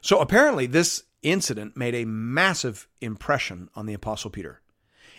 So 0.00 0.20
apparently, 0.20 0.66
this 0.66 1.04
incident 1.22 1.76
made 1.76 1.94
a 1.94 2.06
massive 2.06 2.88
impression 3.00 3.68
on 3.74 3.86
the 3.86 3.94
Apostle 3.94 4.30
Peter. 4.30 4.60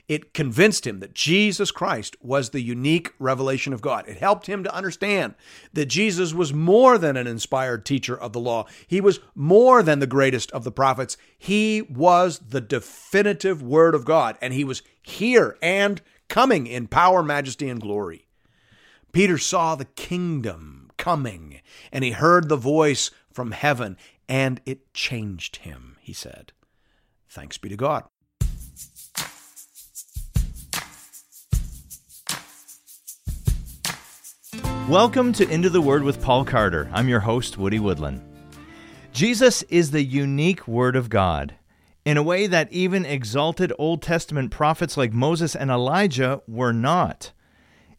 It 0.07 0.33
convinced 0.33 0.85
him 0.85 0.99
that 0.99 1.13
Jesus 1.13 1.71
Christ 1.71 2.17
was 2.21 2.49
the 2.49 2.61
unique 2.61 3.13
revelation 3.19 3.71
of 3.71 3.81
God. 3.81 4.07
It 4.07 4.17
helped 4.17 4.47
him 4.47 4.63
to 4.63 4.75
understand 4.75 5.35
that 5.73 5.85
Jesus 5.85 6.33
was 6.33 6.53
more 6.53 6.97
than 6.97 7.15
an 7.15 7.27
inspired 7.27 7.85
teacher 7.85 8.19
of 8.19 8.33
the 8.33 8.39
law. 8.39 8.65
He 8.87 8.99
was 8.99 9.19
more 9.35 9.83
than 9.83 9.99
the 9.99 10.07
greatest 10.07 10.51
of 10.51 10.63
the 10.63 10.71
prophets. 10.71 11.17
He 11.37 11.83
was 11.83 12.39
the 12.39 12.61
definitive 12.61 13.61
Word 13.61 13.95
of 13.95 14.03
God, 14.03 14.37
and 14.41 14.53
he 14.53 14.63
was 14.63 14.81
here 15.01 15.57
and 15.61 16.01
coming 16.27 16.67
in 16.67 16.87
power, 16.87 17.23
majesty, 17.23 17.69
and 17.69 17.79
glory. 17.79 18.25
Peter 19.11 19.37
saw 19.37 19.75
the 19.75 19.85
kingdom 19.85 20.89
coming, 20.97 21.61
and 21.91 22.03
he 22.03 22.11
heard 22.11 22.49
the 22.49 22.57
voice 22.57 23.11
from 23.31 23.51
heaven, 23.51 23.97
and 24.31 24.61
it 24.65 24.93
changed 24.93 25.57
him, 25.57 25.97
he 25.99 26.13
said. 26.13 26.53
Thanks 27.27 27.57
be 27.57 27.67
to 27.67 27.75
God. 27.75 28.05
Welcome 34.87 35.33
to 35.33 35.49
Into 35.49 35.69
the 35.69 35.81
Word 35.81 36.03
with 36.03 36.21
Paul 36.21 36.45
Carter. 36.45 36.89
I'm 36.93 37.09
your 37.09 37.19
host, 37.19 37.57
Woody 37.57 37.79
Woodland. 37.79 38.21
Jesus 39.11 39.63
is 39.63 39.91
the 39.91 40.01
unique 40.01 40.65
Word 40.65 40.95
of 40.95 41.09
God 41.09 41.55
in 42.05 42.15
a 42.15 42.23
way 42.23 42.47
that 42.47 42.71
even 42.71 43.05
exalted 43.05 43.73
Old 43.77 44.01
Testament 44.01 44.49
prophets 44.49 44.95
like 44.95 45.11
Moses 45.11 45.57
and 45.57 45.69
Elijah 45.69 46.41
were 46.47 46.71
not. 46.71 47.33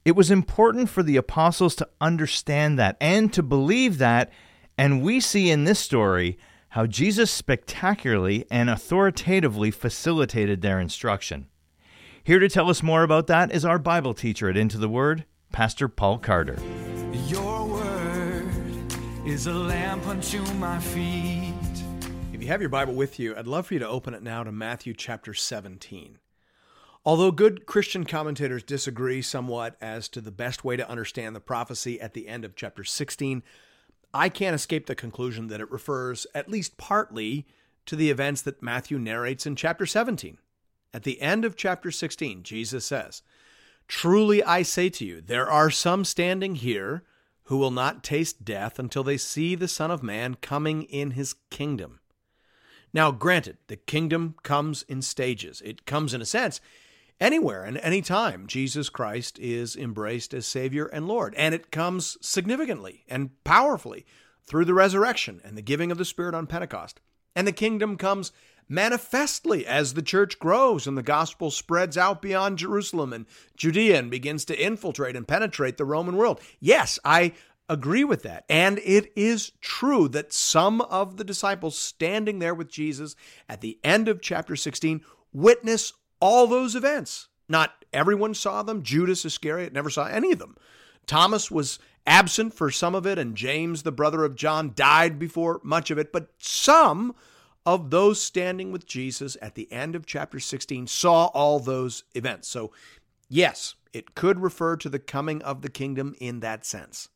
It 0.06 0.16
was 0.16 0.30
important 0.30 0.88
for 0.88 1.02
the 1.02 1.18
apostles 1.18 1.74
to 1.76 1.88
understand 2.00 2.78
that 2.78 2.96
and 3.02 3.30
to 3.34 3.42
believe 3.42 3.98
that, 3.98 4.32
and 4.76 5.02
we 5.02 5.20
see 5.20 5.50
in 5.50 5.64
this 5.64 5.78
story 5.78 6.38
how 6.70 6.86
Jesus 6.86 7.30
spectacularly 7.30 8.46
and 8.50 8.70
authoritatively 8.70 9.70
facilitated 9.70 10.62
their 10.62 10.80
instruction. 10.80 11.46
Here 12.24 12.38
to 12.38 12.48
tell 12.48 12.70
us 12.70 12.82
more 12.82 13.02
about 13.02 13.26
that 13.26 13.52
is 13.52 13.64
our 13.64 13.78
Bible 13.78 14.14
teacher 14.14 14.48
at 14.48 14.56
Into 14.56 14.78
the 14.78 14.88
Word, 14.88 15.24
Pastor 15.52 15.88
Paul 15.88 16.18
Carter. 16.18 16.56
Your 17.26 17.66
word 17.66 18.48
is 19.26 19.46
a 19.46 19.52
lamp 19.52 20.06
unto 20.06 20.40
my 20.54 20.78
feet. 20.78 21.52
If 22.32 22.40
you 22.40 22.48
have 22.48 22.60
your 22.60 22.70
Bible 22.70 22.94
with 22.94 23.18
you, 23.18 23.36
I'd 23.36 23.46
love 23.46 23.66
for 23.66 23.74
you 23.74 23.80
to 23.80 23.88
open 23.88 24.14
it 24.14 24.22
now 24.22 24.42
to 24.42 24.52
Matthew 24.52 24.94
chapter 24.94 25.34
17. 25.34 26.18
Although 27.04 27.32
good 27.32 27.66
Christian 27.66 28.04
commentators 28.04 28.62
disagree 28.62 29.20
somewhat 29.20 29.76
as 29.80 30.08
to 30.08 30.20
the 30.20 30.30
best 30.30 30.64
way 30.64 30.76
to 30.76 30.88
understand 30.88 31.36
the 31.36 31.40
prophecy 31.40 32.00
at 32.00 32.14
the 32.14 32.28
end 32.28 32.44
of 32.44 32.54
chapter 32.54 32.84
16, 32.84 33.42
I 34.14 34.28
can't 34.28 34.54
escape 34.54 34.86
the 34.86 34.94
conclusion 34.94 35.48
that 35.48 35.60
it 35.60 35.70
refers, 35.70 36.26
at 36.34 36.50
least 36.50 36.76
partly, 36.76 37.46
to 37.86 37.96
the 37.96 38.10
events 38.10 38.42
that 38.42 38.62
Matthew 38.62 38.98
narrates 38.98 39.46
in 39.46 39.56
chapter 39.56 39.86
17. 39.86 40.38
At 40.94 41.04
the 41.04 41.20
end 41.20 41.44
of 41.44 41.56
chapter 41.56 41.90
16, 41.90 42.42
Jesus 42.42 42.84
says, 42.84 43.22
Truly 43.88 44.42
I 44.42 44.62
say 44.62 44.88
to 44.90 45.04
you, 45.04 45.20
there 45.20 45.50
are 45.50 45.70
some 45.70 46.04
standing 46.04 46.56
here 46.56 47.02
who 47.44 47.56
will 47.56 47.70
not 47.70 48.04
taste 48.04 48.44
death 48.44 48.78
until 48.78 49.02
they 49.02 49.16
see 49.16 49.54
the 49.54 49.68
Son 49.68 49.90
of 49.90 50.02
Man 50.02 50.36
coming 50.36 50.84
in 50.84 51.12
his 51.12 51.34
kingdom. 51.50 52.00
Now, 52.94 53.10
granted, 53.10 53.56
the 53.68 53.76
kingdom 53.76 54.34
comes 54.42 54.82
in 54.82 55.02
stages. 55.02 55.62
It 55.64 55.86
comes, 55.86 56.12
in 56.12 56.20
a 56.20 56.26
sense, 56.26 56.60
anywhere 57.22 57.62
and 57.64 57.78
any 57.78 58.02
time 58.02 58.48
Jesus 58.48 58.88
Christ 58.88 59.38
is 59.38 59.76
embraced 59.76 60.34
as 60.34 60.44
Savior 60.44 60.86
and 60.86 61.06
Lord. 61.06 61.34
And 61.36 61.54
it 61.54 61.70
comes 61.70 62.18
significantly 62.20 63.04
and 63.08 63.30
powerfully 63.44 64.04
through 64.44 64.64
the 64.64 64.74
resurrection 64.74 65.40
and 65.44 65.56
the 65.56 65.62
giving 65.62 65.92
of 65.92 65.98
the 65.98 66.04
Spirit 66.04 66.34
on 66.34 66.48
Pentecost. 66.48 67.00
And 67.36 67.46
the 67.46 67.52
kingdom 67.52 67.96
comes 67.96 68.32
manifestly 68.68 69.64
as 69.64 69.94
the 69.94 70.02
church 70.02 70.38
grows 70.40 70.86
and 70.86 70.98
the 70.98 71.02
gospel 71.02 71.50
spreads 71.50 71.96
out 71.96 72.20
beyond 72.20 72.58
Jerusalem 72.58 73.12
and 73.12 73.26
Judea 73.56 74.00
and 74.00 74.10
begins 74.10 74.44
to 74.46 74.60
infiltrate 74.60 75.14
and 75.14 75.26
penetrate 75.28 75.76
the 75.76 75.84
Roman 75.84 76.16
world. 76.16 76.40
Yes, 76.58 76.98
I 77.04 77.34
agree 77.68 78.02
with 78.02 78.24
that. 78.24 78.44
And 78.48 78.80
it 78.80 79.12
is 79.14 79.52
true 79.60 80.08
that 80.08 80.32
some 80.32 80.80
of 80.80 81.18
the 81.18 81.24
disciples 81.24 81.78
standing 81.78 82.40
there 82.40 82.54
with 82.54 82.68
Jesus 82.68 83.14
at 83.48 83.60
the 83.60 83.78
end 83.84 84.08
of 84.08 84.20
chapter 84.20 84.56
16 84.56 85.02
witness 85.32 85.92
all 86.22 86.46
those 86.46 86.76
events. 86.76 87.26
Not 87.48 87.84
everyone 87.92 88.32
saw 88.32 88.62
them. 88.62 88.84
Judas 88.84 89.24
Iscariot 89.24 89.72
never 89.72 89.90
saw 89.90 90.06
any 90.06 90.30
of 90.30 90.38
them. 90.38 90.56
Thomas 91.04 91.50
was 91.50 91.80
absent 92.06 92.54
for 92.54 92.70
some 92.70 92.94
of 92.94 93.06
it, 93.06 93.18
and 93.18 93.36
James, 93.36 93.82
the 93.82 93.90
brother 93.90 94.24
of 94.24 94.36
John, 94.36 94.72
died 94.74 95.18
before 95.18 95.60
much 95.64 95.90
of 95.90 95.98
it. 95.98 96.12
But 96.12 96.28
some 96.38 97.14
of 97.66 97.90
those 97.90 98.22
standing 98.22 98.70
with 98.70 98.86
Jesus 98.86 99.36
at 99.42 99.56
the 99.56 99.70
end 99.72 99.96
of 99.96 100.06
chapter 100.06 100.38
16 100.38 100.86
saw 100.86 101.26
all 101.26 101.58
those 101.58 102.04
events. 102.14 102.46
So, 102.46 102.70
yes, 103.28 103.74
it 103.92 104.14
could 104.14 104.40
refer 104.40 104.76
to 104.76 104.88
the 104.88 105.00
coming 105.00 105.42
of 105.42 105.62
the 105.62 105.70
kingdom 105.70 106.14
in 106.20 106.38
that 106.40 106.64
sense. 106.64 107.08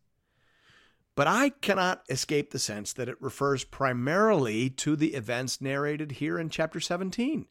But 1.15 1.29
I 1.29 1.51
cannot 1.51 2.03
escape 2.09 2.51
the 2.51 2.59
sense 2.59 2.93
that 2.93 3.09
it 3.09 3.23
refers 3.23 3.63
primarily 3.63 4.69
to 4.71 4.97
the 4.97 5.15
events 5.15 5.61
narrated 5.61 6.13
here 6.13 6.41
in 6.41 6.51
chapter 6.51 6.81
17. 6.81 7.47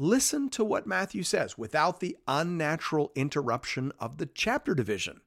Listen 0.00 0.48
to 0.48 0.64
what 0.64 0.86
Matthew 0.86 1.22
says 1.22 1.58
without 1.58 2.00
the 2.00 2.16
unnatural 2.26 3.12
interruption 3.14 3.92
of 4.00 4.16
the 4.16 4.24
chapter 4.24 4.74
division. 4.74 5.20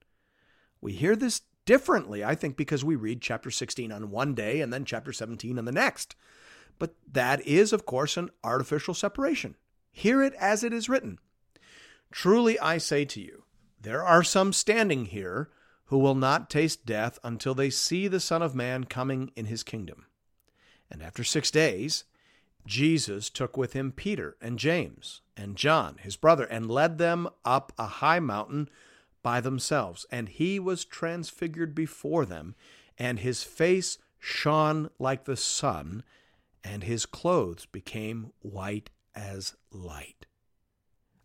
We 0.81 0.93
hear 0.93 1.15
this 1.15 1.41
differently, 1.65 2.25
I 2.25 2.33
think, 2.33 2.57
because 2.57 2.83
we 2.83 2.95
read 2.95 3.21
chapter 3.21 3.51
16 3.51 3.91
on 3.91 4.09
one 4.09 4.33
day 4.33 4.61
and 4.61 4.73
then 4.73 4.83
chapter 4.83 5.13
17 5.13 5.59
on 5.59 5.65
the 5.65 5.71
next. 5.71 6.15
But 6.79 6.95
that 7.11 7.45
is, 7.45 7.71
of 7.71 7.85
course, 7.85 8.17
an 8.17 8.31
artificial 8.43 8.95
separation. 8.95 9.57
Hear 9.91 10.23
it 10.23 10.33
as 10.39 10.63
it 10.63 10.73
is 10.73 10.89
written 10.89 11.19
Truly 12.11 12.59
I 12.59 12.79
say 12.79 13.05
to 13.05 13.21
you, 13.21 13.43
there 13.79 14.03
are 14.03 14.23
some 14.23 14.51
standing 14.51 15.05
here 15.05 15.51
who 15.85 15.99
will 15.99 16.15
not 16.15 16.49
taste 16.49 16.83
death 16.83 17.19
until 17.23 17.53
they 17.53 17.69
see 17.69 18.07
the 18.07 18.19
Son 18.19 18.41
of 18.41 18.55
Man 18.55 18.85
coming 18.85 19.29
in 19.35 19.45
his 19.45 19.61
kingdom. 19.61 20.07
And 20.89 21.03
after 21.03 21.23
six 21.23 21.51
days, 21.51 22.05
Jesus 22.65 23.29
took 23.29 23.57
with 23.57 23.73
him 23.73 23.91
Peter 23.91 24.37
and 24.41 24.57
James 24.57 25.21
and 25.35 25.55
John, 25.55 25.97
his 25.99 26.15
brother, 26.15 26.45
and 26.45 26.69
led 26.69 26.97
them 26.97 27.27
up 27.43 27.73
a 27.77 27.87
high 27.87 28.19
mountain 28.19 28.69
by 29.21 29.41
themselves. 29.41 30.05
And 30.11 30.29
he 30.29 30.59
was 30.59 30.85
transfigured 30.85 31.75
before 31.75 32.25
them, 32.25 32.55
and 32.97 33.19
his 33.19 33.43
face 33.43 33.97
shone 34.19 34.89
like 34.99 35.25
the 35.25 35.35
sun, 35.37 36.03
and 36.63 36.83
his 36.83 37.05
clothes 37.05 37.65
became 37.65 38.31
white 38.39 38.89
as 39.13 39.55
light. 39.71 40.25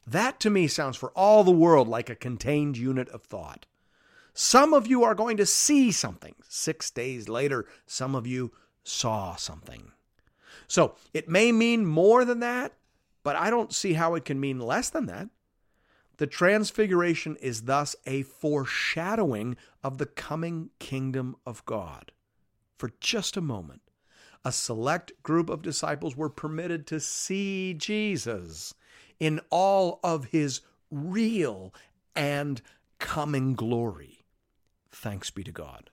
That 0.06 0.40
to 0.40 0.50
me 0.50 0.66
sounds 0.66 0.96
for 0.96 1.10
all 1.10 1.44
the 1.44 1.50
world 1.50 1.86
like 1.86 2.10
a 2.10 2.16
contained 2.16 2.76
unit 2.76 3.08
of 3.10 3.22
thought. 3.22 3.66
Some 4.32 4.72
of 4.72 4.86
you 4.86 5.04
are 5.04 5.14
going 5.14 5.36
to 5.36 5.46
see 5.46 5.92
something. 5.92 6.34
Six 6.48 6.90
days 6.90 7.28
later, 7.28 7.66
some 7.86 8.14
of 8.14 8.26
you 8.26 8.52
saw 8.84 9.36
something. 9.36 9.92
So 10.68 10.94
it 11.12 11.28
may 11.28 11.50
mean 11.50 11.86
more 11.86 12.24
than 12.24 12.40
that, 12.40 12.74
but 13.24 13.34
I 13.36 13.50
don't 13.50 13.72
see 13.72 13.94
how 13.94 14.14
it 14.14 14.24
can 14.24 14.38
mean 14.38 14.60
less 14.60 14.90
than 14.90 15.06
that. 15.06 15.28
The 16.18 16.26
transfiguration 16.26 17.36
is 17.36 17.62
thus 17.62 17.96
a 18.06 18.22
foreshadowing 18.22 19.56
of 19.82 19.98
the 19.98 20.06
coming 20.06 20.70
kingdom 20.78 21.36
of 21.46 21.64
God. 21.64 22.12
For 22.76 22.92
just 23.00 23.36
a 23.36 23.40
moment, 23.40 23.82
a 24.44 24.52
select 24.52 25.12
group 25.22 25.48
of 25.48 25.62
disciples 25.62 26.16
were 26.16 26.28
permitted 26.28 26.86
to 26.88 27.00
see 27.00 27.74
Jesus 27.74 28.74
in 29.18 29.40
all 29.50 30.00
of 30.04 30.26
his 30.26 30.60
real 30.90 31.74
and 32.14 32.60
coming 32.98 33.54
glory. 33.54 34.24
Thanks 34.90 35.30
be 35.30 35.44
to 35.44 35.52
God. 35.52 35.90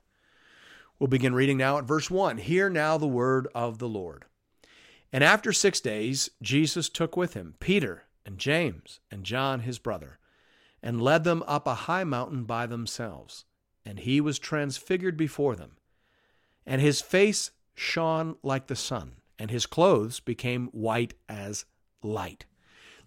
We'll 0.98 1.08
begin 1.08 1.36
reading 1.36 1.58
now 1.58 1.78
at 1.78 1.86
verse 1.86 2.10
1. 2.10 2.38
Hear 2.38 2.70
now 2.70 2.98
the 2.98 3.08
word 3.08 3.48
of 3.54 3.80
the 3.80 3.90
Lord. 3.90 4.26
And 5.12 5.24
after 5.24 5.54
six 5.54 5.80
days, 5.80 6.30
Jesus 6.42 6.90
took 6.90 7.16
with 7.16 7.34
him 7.34 7.56
Peter 7.60 8.04
and 8.26 8.38
James 8.38 9.00
and 9.12 9.24
John 9.24 9.62
his 9.62 9.80
brother, 9.80 10.20
and 10.82 11.02
led 11.02 11.24
them 11.24 11.44
up 11.48 11.68
a 11.68 11.76
high 11.76 12.04
mountain 12.04 12.44
by 12.44 12.66
themselves. 12.66 13.46
And 13.86 14.00
he 14.00 14.20
was 14.20 14.40
transfigured 14.40 15.16
before 15.16 15.56
them. 15.56 15.78
And 16.66 16.82
his 16.82 17.02
face 17.02 17.52
shone 17.76 18.36
like 18.42 18.68
the 18.68 18.76
sun, 18.76 19.14
and 19.38 19.52
his 19.52 19.66
clothes 19.66 20.20
became 20.20 20.68
white 20.68 21.14
as 21.30 21.66
light. 22.02 22.46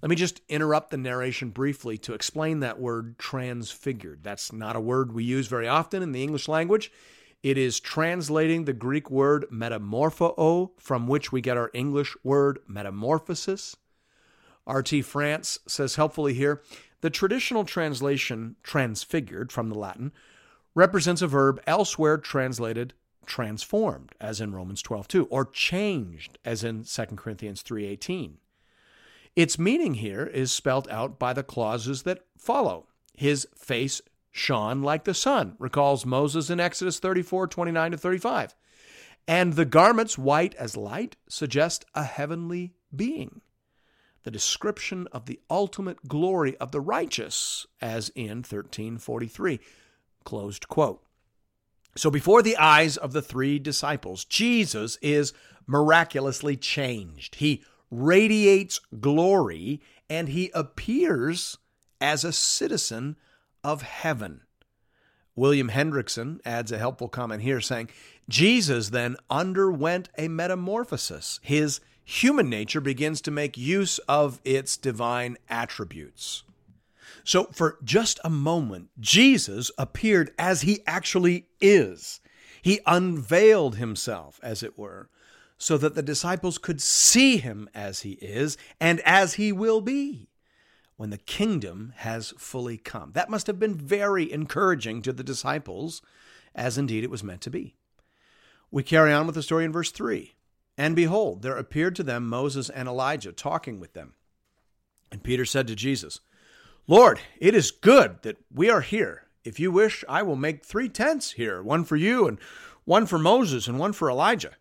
Let 0.00 0.11
me 0.11 0.17
just 0.17 0.41
interrupt 0.49 0.91
the 0.91 0.97
narration 0.97 1.50
briefly 1.50 1.99
to 1.99 2.15
explain 2.15 2.61
that 2.61 2.79
word 2.79 3.19
transfigured. 3.19 4.21
That's 4.23 4.53
not 4.53 4.77
a 4.77 4.81
word 4.81 5.12
we 5.12 5.25
use 5.25 5.49
very 5.49 5.67
often 5.67 6.03
in 6.03 6.12
the 6.12 6.23
English 6.23 6.47
language. 6.47 6.93
It 7.43 7.56
is 7.56 7.79
translating 7.79 8.64
the 8.64 8.73
Greek 8.73 9.11
word 9.11 9.46
metamorpho, 9.50 10.70
from 10.79 11.06
which 11.06 11.31
we 11.31 11.40
get 11.40 11.56
our 11.56 11.70
English 11.73 12.17
word 12.25 12.58
metamorphosis. 12.67 13.76
R.T. 14.67 15.02
France 15.02 15.58
says 15.67 15.94
helpfully 15.94 16.35
here 16.35 16.62
the 17.00 17.11
traditional 17.11 17.64
translation, 17.64 18.56
transfigured 18.62 19.52
from 19.52 19.69
the 19.69 19.79
Latin, 19.79 20.12
represents 20.75 21.23
a 21.23 21.29
verb 21.29 21.61
elsewhere 21.67 22.19
translated 22.19 22.93
transformed 23.25 24.12
as 24.20 24.40
in 24.40 24.52
Romans 24.52 24.82
12:2 24.82 25.26
or 25.31 25.44
changed 25.44 26.38
as 26.44 26.64
in 26.64 26.82
2 26.82 27.17
Corinthians 27.17 27.62
3:18. 27.62 28.38
Its 29.37 29.58
meaning 29.58 29.94
here 29.94 30.25
is 30.25 30.50
spelt 30.50 30.90
out 30.90 31.19
by 31.19 31.32
the 31.32 31.44
clauses 31.44 32.02
that 32.02 32.25
follow. 32.37 32.88
His 33.14 33.46
face 33.55 34.00
shone 34.38 34.82
like 34.82 35.05
the 35.05 35.14
sun, 35.14 35.56
recalls 35.58 36.06
Moses 36.06 36.50
in 36.50 36.61
Exodus 36.61 36.99
34:29 37.00 37.93
to 37.93 37.99
35. 37.99 38.55
And 39.26 39.55
the 39.55 39.64
garments 39.64 40.17
white 40.17 40.55
as 40.55 40.76
light 40.76 41.17
suggest 41.29 41.85
a 41.94 42.05
heavenly 42.05 42.73
being. 42.94 43.43
The 44.23 44.31
description 44.31 45.06
of 45.12 45.26
the 45.26 45.40
ultimate 45.50 46.08
glory 46.08 46.56
of 46.56 46.73
the 46.73 46.81
righteous, 46.81 47.67
as 47.81 48.11
in 48.14 48.38
1343. 48.38 49.61
Closed 50.25 50.69
quote. 50.69 51.02
So 51.96 52.11
before 52.11 52.43
the 52.43 52.56
eyes 52.56 52.96
of 52.96 53.12
the 53.12 53.23
three 53.23 53.58
disciples, 53.58 54.25
Jesus 54.25 54.99
is 55.02 55.32
miraculously 55.67 56.56
changed. 56.56 57.37
He 57.37 57.64
radiates 57.90 58.81
glory 59.00 59.81
and 60.08 60.29
he 60.29 60.50
appears 60.55 61.58
as 62.00 62.25
a 62.25 62.32
citizen 62.32 63.17
of 63.63 63.83
heaven. 63.83 64.43
William 65.35 65.69
Hendriksen 65.69 66.41
adds 66.45 66.73
a 66.73 66.79
helpful 66.79 67.09
comment 67.09 67.43
here 67.43 67.61
saying, 67.61 67.91
Jesus 68.29 68.89
then 68.89 69.17
underwent 69.31 70.09
a 70.19 70.27
metamorphosis. 70.29 71.39
His 71.43 71.81
human 72.05 72.51
nature 72.51 72.81
begins 72.81 73.21
to 73.21 73.31
make 73.31 73.57
use 73.57 73.99
of 74.09 74.41
its 74.45 74.77
divine 74.77 75.37
attributes. 75.49 76.43
So, 77.23 77.45
for 77.53 77.79
just 77.85 78.19
a 78.25 78.31
moment, 78.31 78.89
Jesus 78.99 79.71
appeared 79.79 80.33
as 80.39 80.63
he 80.63 80.81
actually 80.87 81.47
is. 81.61 82.21
He 82.61 82.81
unveiled 82.87 83.77
himself, 83.77 84.41
as 84.43 84.63
it 84.63 84.79
were, 84.79 85.09
so 85.57 85.79
that 85.79 85.95
the 85.95 86.03
disciples 86.03 86.59
could 86.59 86.81
see 86.81 87.37
him 87.37 87.69
as 87.75 88.01
he 88.01 88.13
is 88.13 88.57
and 88.81 89.01
as 89.01 89.35
he 89.35 89.53
will 89.53 89.81
be 89.81 90.29
when 90.99 91.11
the 91.11 91.17
kingdom 91.17 91.93
has 91.99 92.35
fully 92.37 92.77
come. 92.77 93.12
That 93.12 93.31
must 93.31 93.47
have 93.47 93.59
been 93.59 93.75
very 93.75 94.31
encouraging 94.31 95.00
to 95.03 95.12
the 95.12 95.23
disciples, 95.23 96.03
as 96.56 96.77
indeed 96.77 97.05
it 97.05 97.11
was 97.11 97.23
meant 97.23 97.41
to 97.43 97.50
be. 97.50 97.77
We 98.73 98.83
carry 98.83 99.12
on 99.12 99.25
with 99.25 99.37
the 99.37 99.43
story 99.43 99.65
in 99.65 99.73
verse 99.73 99.93
3. 99.93 100.35
And 100.77 100.97
behold, 100.97 101.43
there 101.43 101.56
appeared 101.56 101.95
to 101.97 102.03
them 102.03 102.29
Moses 102.29 102.69
and 102.69 102.89
Elijah 102.89 103.33
talking 103.33 103.79
with 103.79 103.93
them. 103.93 104.15
And 105.12 105.23
Peter 105.23 105.45
said 105.45 105.69
to 105.69 105.77
Jesus, 105.77 106.21
Lord, 106.89 107.21
it 107.39 107.55
is 107.55 107.71
good 107.71 108.23
that 108.23 108.39
we 108.53 108.69
are 108.69 108.81
here. 108.81 109.29
If 109.45 109.61
you 109.61 109.71
wish, 109.71 110.05
I 110.09 110.23
will 110.23 110.37
make 110.37 110.65
three 110.65 110.89
tents 110.89 111.33
here 111.33 111.62
one 111.62 111.85
for 111.85 111.97
you, 111.97 112.27
and 112.27 112.39
one 112.85 113.06
for 113.06 113.21
Moses, 113.21 113.69
and 113.69 113.79
one 113.79 113.93
for 113.93 114.11
Elijah. 114.11 114.56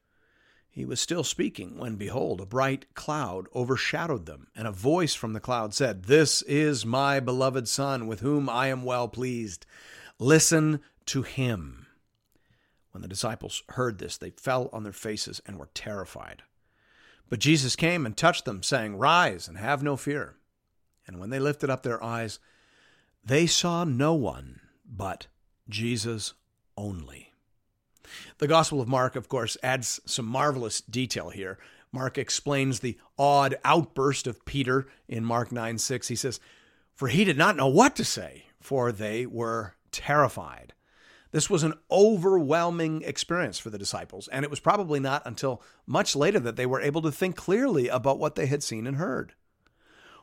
He 0.77 0.85
was 0.85 1.01
still 1.01 1.23
speaking 1.23 1.79
when, 1.79 1.95
behold, 1.95 2.39
a 2.39 2.45
bright 2.45 2.93
cloud 2.93 3.47
overshadowed 3.55 4.27
them, 4.27 4.45
and 4.55 4.67
a 4.67 4.71
voice 4.71 5.15
from 5.15 5.33
the 5.33 5.39
cloud 5.39 5.73
said, 5.73 6.03
This 6.03 6.43
is 6.43 6.85
my 6.85 7.19
beloved 7.19 7.67
Son, 7.67 8.05
with 8.05 8.19
whom 8.19 8.47
I 8.47 8.67
am 8.67 8.83
well 8.83 9.07
pleased. 9.07 9.65
Listen 10.19 10.81
to 11.07 11.23
him. 11.23 11.87
When 12.91 13.01
the 13.01 13.07
disciples 13.07 13.63
heard 13.69 13.97
this, 13.97 14.17
they 14.17 14.29
fell 14.29 14.69
on 14.71 14.83
their 14.83 14.93
faces 14.93 15.41
and 15.47 15.57
were 15.57 15.71
terrified. 15.73 16.43
But 17.27 17.39
Jesus 17.39 17.75
came 17.75 18.05
and 18.05 18.15
touched 18.15 18.45
them, 18.45 18.61
saying, 18.61 18.97
Rise 18.97 19.47
and 19.47 19.57
have 19.57 19.81
no 19.81 19.97
fear. 19.97 20.35
And 21.07 21.19
when 21.19 21.31
they 21.31 21.39
lifted 21.39 21.71
up 21.71 21.81
their 21.81 22.03
eyes, 22.03 22.37
they 23.25 23.47
saw 23.47 23.83
no 23.83 24.13
one 24.13 24.59
but 24.85 25.25
Jesus 25.67 26.35
only. 26.77 27.26
The 28.37 28.47
Gospel 28.47 28.81
of 28.81 28.87
Mark, 28.87 29.15
of 29.15 29.29
course, 29.29 29.57
adds 29.63 29.99
some 30.05 30.25
marvelous 30.25 30.81
detail 30.81 31.29
here. 31.29 31.57
Mark 31.91 32.17
explains 32.17 32.79
the 32.79 32.97
odd 33.17 33.55
outburst 33.63 34.27
of 34.27 34.45
Peter 34.45 34.87
in 35.07 35.23
Mark 35.23 35.51
9 35.51 35.77
6. 35.77 36.07
He 36.07 36.15
says, 36.15 36.39
For 36.93 37.07
he 37.07 37.23
did 37.23 37.37
not 37.37 37.55
know 37.55 37.67
what 37.67 37.95
to 37.95 38.03
say, 38.03 38.45
for 38.59 38.91
they 38.91 39.25
were 39.25 39.75
terrified. 39.91 40.73
This 41.31 41.49
was 41.49 41.63
an 41.63 41.73
overwhelming 41.91 43.01
experience 43.03 43.59
for 43.59 43.69
the 43.69 43.77
disciples, 43.77 44.27
and 44.29 44.43
it 44.45 44.49
was 44.49 44.59
probably 44.59 44.99
not 44.99 45.23
until 45.25 45.61
much 45.85 46.15
later 46.15 46.39
that 46.39 46.55
they 46.55 46.65
were 46.65 46.81
able 46.81 47.01
to 47.01 47.11
think 47.11 47.35
clearly 47.35 47.87
about 47.87 48.19
what 48.19 48.35
they 48.35 48.45
had 48.45 48.63
seen 48.63 48.87
and 48.87 48.97
heard. 48.97 49.33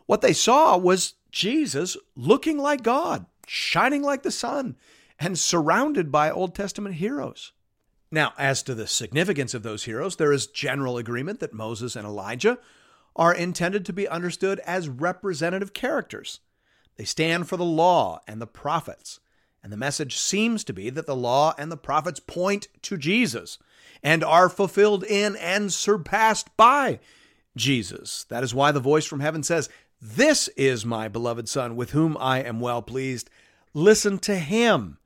What 0.06 0.20
they 0.20 0.32
saw 0.32 0.76
was 0.76 1.14
Jesus 1.30 1.96
looking 2.14 2.58
like 2.58 2.82
God, 2.82 3.26
shining 3.46 4.02
like 4.02 4.22
the 4.22 4.30
sun, 4.30 4.76
and 5.19 5.38
surrounded 5.38 6.10
by 6.10 6.30
Old 6.30 6.54
Testament 6.54 6.96
heroes. 6.96 7.52
Now, 8.14 8.32
as 8.38 8.62
to 8.62 8.76
the 8.76 8.87
significance 8.87 9.55
of 9.55 9.64
those 9.64 9.84
heroes, 9.84 10.14
there 10.14 10.32
is 10.32 10.46
general 10.46 10.99
agreement 10.99 11.40
that 11.40 11.52
Moses 11.52 11.96
and 11.96 12.06
Elijah 12.06 12.61
are 13.16 13.34
intended 13.34 13.84
to 13.87 13.93
be 13.93 14.06
understood 14.06 14.61
as 14.61 14.88
representative 14.88 15.72
characters. 15.72 16.38
They 16.94 17.05
stand 17.05 17.49
for 17.49 17.56
the 17.56 17.64
law 17.64 18.20
and 18.28 18.40
the 18.40 18.46
prophets, 18.46 19.19
and 19.64 19.72
the 19.72 19.76
message 19.76 20.16
seems 20.16 20.62
to 20.62 20.72
be 20.72 20.90
that 20.90 21.06
the 21.06 21.16
law 21.16 21.55
and 21.58 21.72
the 21.72 21.76
prophets 21.76 22.20
point 22.20 22.69
to 22.82 22.96
Jesus 22.96 23.58
and 24.00 24.22
are 24.22 24.49
fulfilled 24.49 25.02
in 25.02 25.34
and 25.34 25.72
surpassed 25.72 26.56
by 26.56 27.00
Jesus. 27.56 28.26
That 28.28 28.44
is 28.44 28.55
why 28.55 28.70
the 28.70 28.78
voice 28.78 29.06
from 29.06 29.19
heaven 29.19 29.43
says, 29.43 29.69
this 30.00 30.46
is 30.56 30.87
my 30.87 31.08
beloved 31.08 31.49
Son, 31.49 31.75
with 31.75 31.90
whom 31.90 32.16
I 32.20 32.44
am 32.44 32.61
well 32.61 32.81
pleased. 32.81 33.28
Listen 33.72 34.20
to 34.20 34.37
him. 34.37 34.99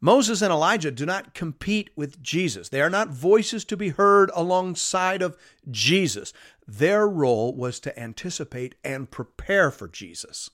Moses 0.00 0.42
and 0.42 0.52
Elijah 0.52 0.90
do 0.90 1.04
not 1.04 1.34
compete 1.34 1.90
with 1.96 2.22
Jesus. 2.22 2.68
They 2.68 2.80
are 2.80 2.90
not 2.90 3.08
voices 3.08 3.64
to 3.66 3.76
be 3.76 3.90
heard 3.90 4.30
alongside 4.34 5.22
of 5.22 5.36
Jesus. 5.70 6.32
Their 6.66 7.08
role 7.08 7.54
was 7.54 7.80
to 7.80 7.98
anticipate 7.98 8.76
and 8.84 9.10
prepare 9.10 9.70
for 9.70 9.88
Jesus. 9.88 10.50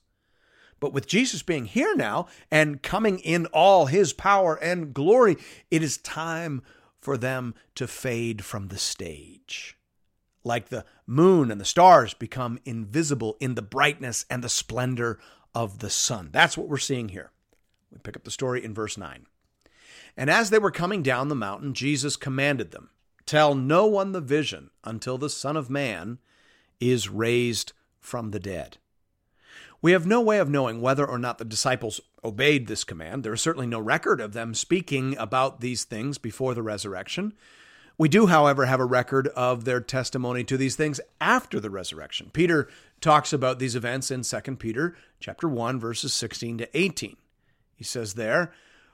But 0.81 0.93
with 0.93 1.07
Jesus 1.07 1.43
being 1.43 1.67
here 1.67 1.95
now 1.95 2.27
and 2.51 2.83
coming 2.83 3.19
in 3.19 3.47
all 3.47 3.87
his 3.87 4.13
power 4.13 4.57
and 4.57 4.95
glory, 4.95 5.37
it 5.71 5.83
is 5.83 5.99
time 5.99 6.63
for 7.01 7.17
them 7.17 7.55
to 7.75 7.87
fade 7.87 8.45
from 8.45 8.69
the 8.69 8.79
stage 8.79 9.77
like 10.45 10.69
the 10.69 10.85
moon 11.07 11.51
and 11.51 11.61
the 11.61 11.65
stars 11.65 12.15
become 12.15 12.59
invisible 12.65 13.37
in 13.41 13.55
the 13.55 13.63
brightness 13.63 14.27
and 14.31 14.45
the 14.45 14.49
splendor 14.49 15.19
of 15.55 15.79
the 15.79 15.91
sun. 15.91 16.29
That's 16.33 16.57
what 16.57 16.69
we're 16.69 16.77
seeing 16.77 17.09
here. 17.09 17.31
We 17.91 17.99
pick 17.99 18.17
up 18.17 18.25
the 18.25 18.31
story 18.31 18.63
in 18.63 18.75
verse 18.75 18.99
9. 18.99 19.27
And 20.17 20.31
as 20.31 20.51
they 20.51 20.59
were 20.59 20.71
coming 20.71 21.03
down 21.03 21.29
the 21.29 21.35
mountain, 21.35 21.75
Jesus 21.75 22.17
commanded 22.17 22.71
them, 22.71 22.91
Tell 23.27 23.55
no 23.55 23.87
one 23.87 24.13
the 24.13 24.21
vision 24.21 24.71
until 24.85 25.19
the 25.19 25.31
Son 25.31 25.57
of 25.57 25.71
Man 25.71 26.19
is 26.79 27.09
raised 27.09 27.73
from 28.01 28.31
the 28.31 28.41
dead. 28.41 28.79
We 29.81 29.93
have 29.93 30.07
no 30.07 30.21
way 30.21 30.39
of 30.39 30.49
knowing 30.49 30.81
whether 30.81 31.07
or 31.07 31.19
not 31.19 31.39
the 31.39 31.45
disciples 31.45 32.01
obeyed 32.25 32.67
this 32.67 32.85
command. 32.85 33.23
There 33.23 33.35
is 33.35 33.43
certainly 33.43 33.67
no 33.67 33.79
record 33.79 34.21
of 34.21 34.33
them 34.33 34.55
speaking 34.55 35.17
about 35.19 35.61
these 35.61 35.85
things 35.85 36.17
before 36.17 36.55
the 36.55 36.63
resurrection. 36.63 37.35
We 37.97 38.09
do, 38.09 38.27
however, 38.27 38.65
have 38.65 38.81
a 38.81 38.87
record 38.87 39.29
of 39.29 39.65
their 39.65 39.81
testimony 39.81 40.43
to 40.45 40.57
these 40.57 40.75
things 40.75 41.01
after 41.21 41.61
the 41.61 41.71
resurrection. 41.71 42.31
Peter 42.33 42.69
talks 43.01 43.33
about 43.33 43.59
these 43.59 43.77
events 43.77 44.11
in 44.11 44.23
2 44.23 44.57
Peter 44.57 44.97
chapter 45.21 45.49
1 45.49 45.79
verses 45.79 46.13
16 46.13 46.59
to 46.59 46.79
18. 46.79 47.17
He 47.77 47.85
says 47.85 48.15
there, 48.15 48.53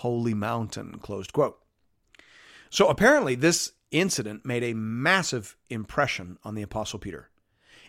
holy 0.00 0.34
mountain. 0.34 0.98
Closed 0.98 1.32
quote. 1.32 1.58
So 2.70 2.88
apparently, 2.88 3.34
this 3.34 3.72
incident 3.90 4.46
made 4.46 4.62
a 4.62 4.74
massive 4.74 5.56
impression 5.68 6.38
on 6.44 6.54
the 6.54 6.62
Apostle 6.62 6.98
Peter. 6.98 7.28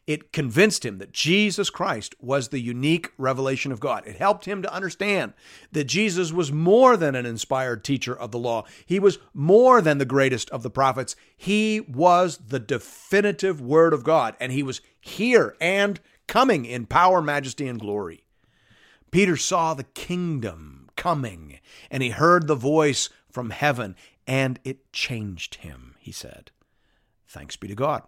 It 0.08 0.34
convinced 0.34 0.84
him 0.84 0.98
that 0.98 1.14
Jesus 1.14 1.70
Christ 1.70 2.16
was 2.20 2.50
the 2.50 2.60
unique 2.60 3.12
revelation 3.18 3.72
of 3.72 3.80
God. 3.80 4.06
It 4.08 4.16
helped 4.16 4.46
him 4.46 4.64
to 4.64 4.74
understand 4.74 5.34
that 5.72 5.84
Jesus 5.84 6.34
was 6.34 6.52
more 6.52 6.98
than 6.98 7.14
an 7.14 7.28
inspired 7.28 7.84
teacher 7.84 8.18
of 8.18 8.32
the 8.32 8.40
law. 8.40 8.66
He 8.86 9.00
was 9.00 9.20
more 9.34 9.80
than 9.80 10.00
the 10.00 10.06
greatest 10.06 10.50
of 10.50 10.64
the 10.64 10.72
prophets. 10.72 11.16
He 11.38 11.82
was 11.82 12.38
the 12.38 12.60
definitive 12.60 13.62
word 13.62 13.94
of 13.94 14.04
God, 14.04 14.36
and 14.40 14.52
he 14.52 14.64
was 14.64 14.82
here 15.00 15.56
and 15.62 16.00
coming 16.28 16.66
in 16.66 16.88
power, 16.88 17.22
majesty, 17.22 17.68
and 17.68 17.80
glory. 17.80 18.26
Peter 19.12 19.38
saw 19.38 19.76
the 19.76 19.84
kingdom 19.84 20.81
coming, 21.02 21.60
and 21.90 22.04
he 22.04 22.12
heard 22.12 22.46
the 22.46 22.54
voice 22.54 23.10
from 23.32 23.50
heaven, 23.50 23.96
and 24.28 24.60
it 24.64 24.94
changed 24.94 25.56
him. 25.56 25.96
he 26.00 26.12
said. 26.12 26.52
Thanks 27.28 27.56
be 27.56 27.68
to 27.70 27.74
God. 27.74 28.04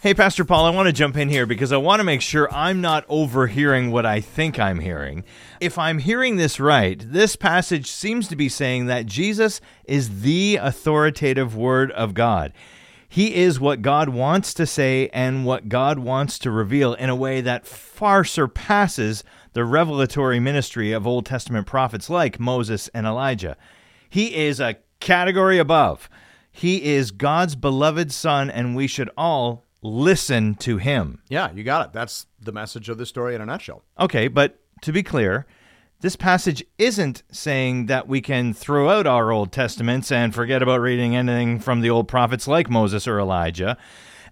Hey, 0.00 0.14
Pastor 0.14 0.44
Paul, 0.44 0.64
I 0.64 0.70
want 0.70 0.88
to 0.88 0.92
jump 0.92 1.16
in 1.16 1.28
here 1.28 1.46
because 1.46 1.70
I 1.70 1.76
want 1.76 2.00
to 2.00 2.04
make 2.04 2.22
sure 2.22 2.52
I'm 2.52 2.80
not 2.80 3.04
overhearing 3.08 3.92
what 3.92 4.04
I 4.04 4.20
think 4.20 4.58
I'm 4.58 4.80
hearing. 4.80 5.22
If 5.60 5.78
I'm 5.78 5.98
hearing 5.98 6.34
this 6.34 6.58
right, 6.58 7.00
this 7.00 7.36
passage 7.36 7.88
seems 7.88 8.26
to 8.26 8.36
be 8.36 8.48
saying 8.48 8.86
that 8.86 9.06
Jesus 9.06 9.60
is 9.84 10.22
the 10.22 10.58
authoritative 10.60 11.54
Word 11.54 11.92
of 11.92 12.14
God. 12.14 12.52
He 13.16 13.34
is 13.34 13.58
what 13.58 13.80
God 13.80 14.10
wants 14.10 14.52
to 14.52 14.66
say 14.66 15.08
and 15.08 15.46
what 15.46 15.70
God 15.70 15.98
wants 15.98 16.38
to 16.40 16.50
reveal 16.50 16.92
in 16.92 17.08
a 17.08 17.16
way 17.16 17.40
that 17.40 17.66
far 17.66 18.24
surpasses 18.24 19.24
the 19.54 19.64
revelatory 19.64 20.38
ministry 20.38 20.92
of 20.92 21.06
Old 21.06 21.24
Testament 21.24 21.66
prophets 21.66 22.10
like 22.10 22.38
Moses 22.38 22.88
and 22.88 23.06
Elijah. 23.06 23.56
He 24.10 24.34
is 24.34 24.60
a 24.60 24.76
category 25.00 25.58
above. 25.58 26.10
He 26.52 26.84
is 26.84 27.10
God's 27.10 27.56
beloved 27.56 28.12
Son, 28.12 28.50
and 28.50 28.76
we 28.76 28.86
should 28.86 29.08
all 29.16 29.64
listen 29.80 30.54
to 30.56 30.76
him. 30.76 31.22
Yeah, 31.30 31.50
you 31.52 31.64
got 31.64 31.86
it. 31.86 31.92
That's 31.94 32.26
the 32.38 32.52
message 32.52 32.90
of 32.90 32.98
the 32.98 33.06
story 33.06 33.34
in 33.34 33.40
a 33.40 33.46
nutshell. 33.46 33.82
Okay, 33.98 34.28
but 34.28 34.60
to 34.82 34.92
be 34.92 35.02
clear, 35.02 35.46
this 36.00 36.16
passage 36.16 36.64
isn't 36.78 37.22
saying 37.30 37.86
that 37.86 38.06
we 38.06 38.20
can 38.20 38.52
throw 38.52 38.90
out 38.90 39.06
our 39.06 39.32
Old 39.32 39.50
Testaments 39.50 40.12
and 40.12 40.34
forget 40.34 40.62
about 40.62 40.80
reading 40.80 41.16
anything 41.16 41.58
from 41.58 41.80
the 41.80 41.90
old 41.90 42.06
prophets 42.06 42.46
like 42.46 42.68
Moses 42.68 43.08
or 43.08 43.18
Elijah, 43.18 43.78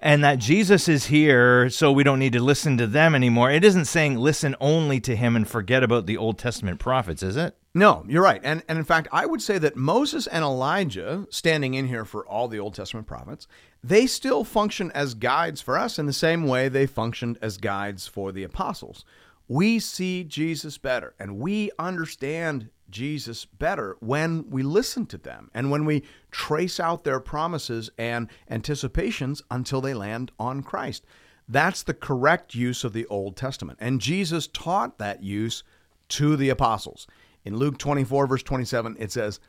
and 0.00 0.22
that 0.22 0.38
Jesus 0.38 0.88
is 0.88 1.06
here 1.06 1.70
so 1.70 1.90
we 1.90 2.04
don't 2.04 2.18
need 2.18 2.34
to 2.34 2.42
listen 2.42 2.76
to 2.76 2.86
them 2.86 3.14
anymore. 3.14 3.50
It 3.50 3.64
isn't 3.64 3.86
saying 3.86 4.16
listen 4.16 4.54
only 4.60 5.00
to 5.00 5.16
him 5.16 5.34
and 5.36 5.48
forget 5.48 5.82
about 5.82 6.04
the 6.04 6.18
Old 6.18 6.38
Testament 6.38 6.80
prophets, 6.80 7.22
is 7.22 7.36
it? 7.36 7.56
No, 7.72 8.04
you're 8.06 8.22
right. 8.22 8.40
And, 8.44 8.62
and 8.68 8.78
in 8.78 8.84
fact, 8.84 9.08
I 9.10 9.26
would 9.26 9.42
say 9.42 9.58
that 9.58 9.74
Moses 9.74 10.26
and 10.26 10.44
Elijah, 10.44 11.26
standing 11.30 11.74
in 11.74 11.88
here 11.88 12.04
for 12.04 12.24
all 12.26 12.46
the 12.46 12.60
Old 12.60 12.74
Testament 12.74 13.06
prophets, 13.06 13.48
they 13.82 14.06
still 14.06 14.44
function 14.44 14.92
as 14.92 15.14
guides 15.14 15.60
for 15.60 15.76
us 15.78 15.98
in 15.98 16.06
the 16.06 16.12
same 16.12 16.46
way 16.46 16.68
they 16.68 16.86
functioned 16.86 17.38
as 17.42 17.56
guides 17.56 18.06
for 18.06 18.30
the 18.30 18.44
apostles. 18.44 19.04
We 19.48 19.78
see 19.78 20.24
Jesus 20.24 20.78
better 20.78 21.14
and 21.18 21.38
we 21.38 21.70
understand 21.78 22.70
Jesus 22.90 23.44
better 23.44 23.96
when 24.00 24.48
we 24.50 24.62
listen 24.62 25.06
to 25.06 25.18
them 25.18 25.50
and 25.52 25.70
when 25.70 25.84
we 25.84 26.04
trace 26.30 26.78
out 26.78 27.04
their 27.04 27.20
promises 27.20 27.90
and 27.98 28.30
anticipations 28.48 29.42
until 29.50 29.80
they 29.80 29.94
land 29.94 30.30
on 30.38 30.62
Christ. 30.62 31.04
That's 31.48 31.82
the 31.82 31.94
correct 31.94 32.54
use 32.54 32.84
of 32.84 32.92
the 32.92 33.06
Old 33.06 33.36
Testament. 33.36 33.78
And 33.80 34.00
Jesus 34.00 34.46
taught 34.46 34.98
that 34.98 35.22
use 35.22 35.62
to 36.10 36.36
the 36.36 36.48
apostles. 36.48 37.06
In 37.44 37.56
Luke 37.56 37.78
24, 37.78 38.26
verse 38.26 38.42
27, 38.42 38.96
it 38.98 39.12
says, 39.12 39.40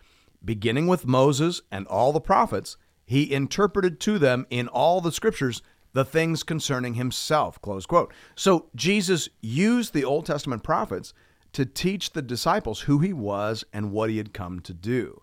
Beginning 0.43 0.87
with 0.87 1.07
Moses 1.07 1.61
and 1.71 1.87
all 1.87 2.11
the 2.11 2.19
prophets, 2.19 2.77
he 3.05 3.31
interpreted 3.31 3.99
to 4.01 4.19
them 4.19 4.45
in 4.49 4.67
all 4.67 4.99
the 4.99 5.11
scriptures 5.11 5.61
the 5.95 6.05
things 6.05 6.43
concerning 6.43 6.95
himself. 6.95 7.59
Close 7.61 7.85
quote. 7.85 8.13
So 8.35 8.67
Jesus 8.75 9.29
used 9.41 9.93
the 9.93 10.03
Old 10.03 10.25
Testament 10.25 10.61
prophets 10.61 11.13
to 11.53 11.65
teach 11.65 12.11
the 12.11 12.21
disciples 12.21 12.81
who 12.81 12.99
he 12.99 13.13
was 13.13 13.63
and 13.71 13.93
what 13.93 14.09
he 14.09 14.17
had 14.17 14.33
come 14.33 14.59
to 14.59 14.73
do. 14.73 15.21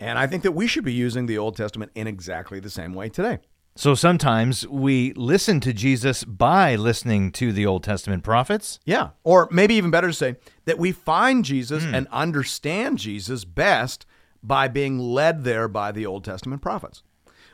And 0.00 0.18
I 0.18 0.26
think 0.26 0.42
that 0.42 0.52
we 0.52 0.66
should 0.66 0.84
be 0.84 0.94
using 0.94 1.26
the 1.26 1.36
Old 1.36 1.54
Testament 1.54 1.92
in 1.94 2.06
exactly 2.06 2.60
the 2.60 2.70
same 2.70 2.94
way 2.94 3.10
today. 3.10 3.40
So 3.76 3.94
sometimes 3.94 4.66
we 4.66 5.12
listen 5.12 5.60
to 5.60 5.74
Jesus 5.74 6.24
by 6.24 6.76
listening 6.76 7.30
to 7.32 7.52
the 7.52 7.66
Old 7.66 7.84
Testament 7.84 8.24
prophets. 8.24 8.80
Yeah. 8.86 9.10
Or 9.22 9.48
maybe 9.52 9.74
even 9.74 9.90
better 9.90 10.08
to 10.08 10.14
say 10.14 10.36
that 10.64 10.78
we 10.78 10.92
find 10.92 11.44
Jesus 11.44 11.84
mm. 11.84 11.94
and 11.94 12.08
understand 12.10 12.96
Jesus 12.96 13.44
best 13.44 14.06
by 14.42 14.66
being 14.66 14.98
led 14.98 15.44
there 15.44 15.68
by 15.68 15.92
the 15.92 16.06
Old 16.06 16.24
Testament 16.24 16.62
prophets. 16.62 17.02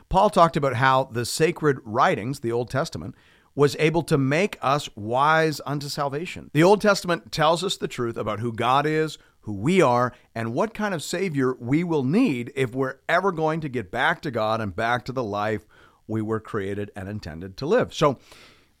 Paul 0.09 0.29
talked 0.29 0.57
about 0.57 0.75
how 0.75 1.05
the 1.05 1.25
sacred 1.25 1.79
writings, 1.83 2.39
the 2.39 2.51
Old 2.51 2.69
Testament, 2.69 3.15
was 3.55 3.75
able 3.79 4.03
to 4.03 4.17
make 4.17 4.57
us 4.61 4.87
wise 4.95 5.59
unto 5.65 5.89
salvation. 5.89 6.51
The 6.53 6.63
Old 6.63 6.79
Testament 6.79 7.31
tells 7.31 7.63
us 7.63 7.75
the 7.75 7.87
truth 7.87 8.15
about 8.15 8.39
who 8.39 8.53
God 8.53 8.85
is, 8.85 9.17
who 9.41 9.53
we 9.53 9.81
are, 9.81 10.13
and 10.35 10.53
what 10.53 10.73
kind 10.73 10.93
of 10.93 11.01
Savior 11.01 11.55
we 11.55 11.83
will 11.83 12.03
need 12.03 12.51
if 12.55 12.75
we're 12.75 12.99
ever 13.09 13.31
going 13.31 13.59
to 13.61 13.69
get 13.69 13.89
back 13.89 14.21
to 14.21 14.31
God 14.31 14.61
and 14.61 14.75
back 14.75 15.05
to 15.05 15.11
the 15.11 15.23
life 15.23 15.65
we 16.05 16.21
were 16.21 16.39
created 16.39 16.91
and 16.95 17.09
intended 17.09 17.57
to 17.57 17.65
live. 17.65 17.93
So, 17.93 18.19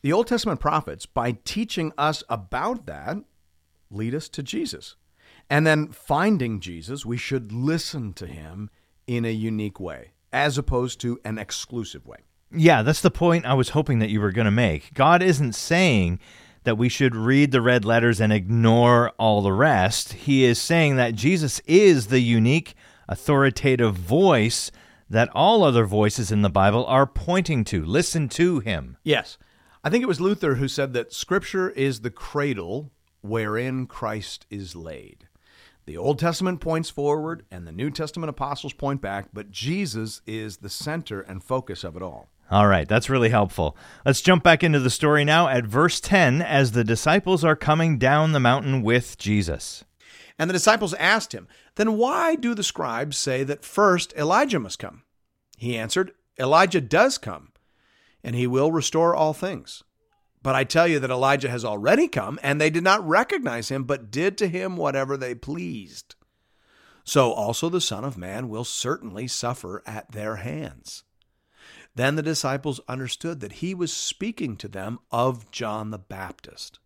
the 0.03 0.13
Old 0.13 0.27
Testament 0.27 0.59
prophets, 0.59 1.05
by 1.05 1.37
teaching 1.43 1.91
us 1.97 2.23
about 2.29 2.85
that, 2.85 3.17
lead 3.89 4.13
us 4.13 4.29
to 4.29 4.43
Jesus. 4.43 4.95
And 5.49 5.65
then 5.65 5.87
finding 5.87 6.59
Jesus, 6.59 7.05
we 7.05 7.17
should 7.17 7.51
listen 7.51 8.13
to 8.13 8.27
him 8.27 8.69
in 9.07 9.25
a 9.25 9.31
unique 9.31 9.79
way, 9.79 10.11
as 10.31 10.57
opposed 10.57 10.99
to 11.01 11.19
an 11.23 11.37
exclusive 11.37 12.05
way. 12.05 12.17
Yeah, 12.51 12.81
that's 12.81 13.01
the 13.01 13.11
point 13.11 13.45
I 13.45 13.53
was 13.53 13.69
hoping 13.69 13.99
that 13.99 14.09
you 14.09 14.21
were 14.21 14.31
going 14.31 14.45
to 14.45 14.51
make. 14.51 14.93
God 14.93 15.21
isn't 15.21 15.53
saying 15.53 16.19
that 16.63 16.77
we 16.77 16.89
should 16.89 17.15
read 17.15 17.51
the 17.51 17.61
red 17.61 17.85
letters 17.85 18.19
and 18.19 18.31
ignore 18.31 19.11
all 19.11 19.41
the 19.41 19.53
rest. 19.53 20.13
He 20.13 20.43
is 20.43 20.59
saying 20.59 20.95
that 20.97 21.15
Jesus 21.15 21.59
is 21.65 22.07
the 22.07 22.19
unique, 22.19 22.75
authoritative 23.07 23.95
voice 23.95 24.71
that 25.09 25.29
all 25.33 25.63
other 25.63 25.85
voices 25.85 26.31
in 26.31 26.41
the 26.41 26.49
Bible 26.49 26.85
are 26.85 27.05
pointing 27.05 27.63
to. 27.65 27.85
Listen 27.85 28.27
to 28.29 28.59
him. 28.59 28.97
Yes. 29.03 29.37
I 29.83 29.89
think 29.89 30.03
it 30.03 30.07
was 30.07 30.19
Luther 30.19 30.55
who 30.55 30.67
said 30.67 30.93
that 30.93 31.13
Scripture 31.13 31.69
is 31.69 32.01
the 32.01 32.09
cradle 32.09 32.91
wherein 33.21 33.87
Christ 33.87 34.45
is 34.49 34.75
laid. 34.75 35.27
The 35.87 35.95
Old 35.95 36.19
Testament 36.19 36.59
points 36.59 36.89
forward 36.89 37.45
and 37.49 37.65
the 37.65 37.71
New 37.71 37.89
Testament 37.89 38.29
apostles 38.29 38.73
point 38.73 39.01
back, 39.01 39.29
but 39.31 39.51
Jesus 39.51 40.21
is 40.27 40.57
the 40.57 40.69
center 40.69 41.21
and 41.21 41.41
focus 41.41 41.85
of 41.85 41.95
it 41.95 42.01
all. 42.01 42.27
All 42.51 42.67
right, 42.67 42.89
that's 42.89 43.09
really 43.09 43.29
helpful. 43.29 43.77
Let's 44.05 44.19
jump 44.19 44.43
back 44.43 44.65
into 44.65 44.81
the 44.81 44.89
story 44.89 45.23
now 45.23 45.47
at 45.47 45.63
verse 45.63 46.01
10 46.01 46.41
as 46.41 46.73
the 46.73 46.83
disciples 46.83 47.45
are 47.45 47.55
coming 47.55 47.97
down 47.97 48.33
the 48.33 48.39
mountain 48.41 48.81
with 48.81 49.17
Jesus. 49.17 49.85
And 50.37 50.49
the 50.49 50.53
disciples 50.53 50.93
asked 50.95 51.33
him, 51.33 51.47
Then 51.75 51.95
why 51.95 52.35
do 52.35 52.53
the 52.53 52.63
scribes 52.63 53.17
say 53.17 53.45
that 53.45 53.63
first 53.63 54.13
Elijah 54.17 54.59
must 54.59 54.79
come? 54.79 55.03
He 55.55 55.77
answered, 55.77 56.11
Elijah 56.37 56.81
does 56.81 57.17
come, 57.17 57.53
and 58.21 58.35
he 58.35 58.45
will 58.45 58.73
restore 58.73 59.15
all 59.15 59.33
things. 59.33 59.83
But 60.43 60.55
I 60.55 60.63
tell 60.63 60.87
you 60.87 60.99
that 60.99 61.09
Elijah 61.09 61.49
has 61.49 61.65
already 61.65 62.07
come, 62.07 62.39
and 62.43 62.61
they 62.61 62.69
did 62.69 62.83
not 62.83 63.05
recognize 63.07 63.69
him, 63.69 63.83
but 63.83 64.11
did 64.11 64.37
to 64.37 64.47
him 64.47 64.77
whatever 64.77 65.17
they 65.17 65.35
pleased. 65.35 66.15
So 67.03 67.31
also 67.31 67.69
the 67.69 67.81
Son 67.81 68.03
of 68.03 68.17
Man 68.17 68.49
will 68.49 68.65
certainly 68.65 69.27
suffer 69.27 69.81
at 69.85 70.11
their 70.11 70.37
hands. 70.37 71.03
Then 71.95 72.15
the 72.15 72.21
disciples 72.21 72.79
understood 72.87 73.39
that 73.39 73.53
he 73.53 73.73
was 73.73 73.91
speaking 73.91 74.55
to 74.57 74.67
them 74.67 74.99
of 75.11 75.49
John 75.49 75.89
the 75.89 75.97
Baptist. 75.97 76.79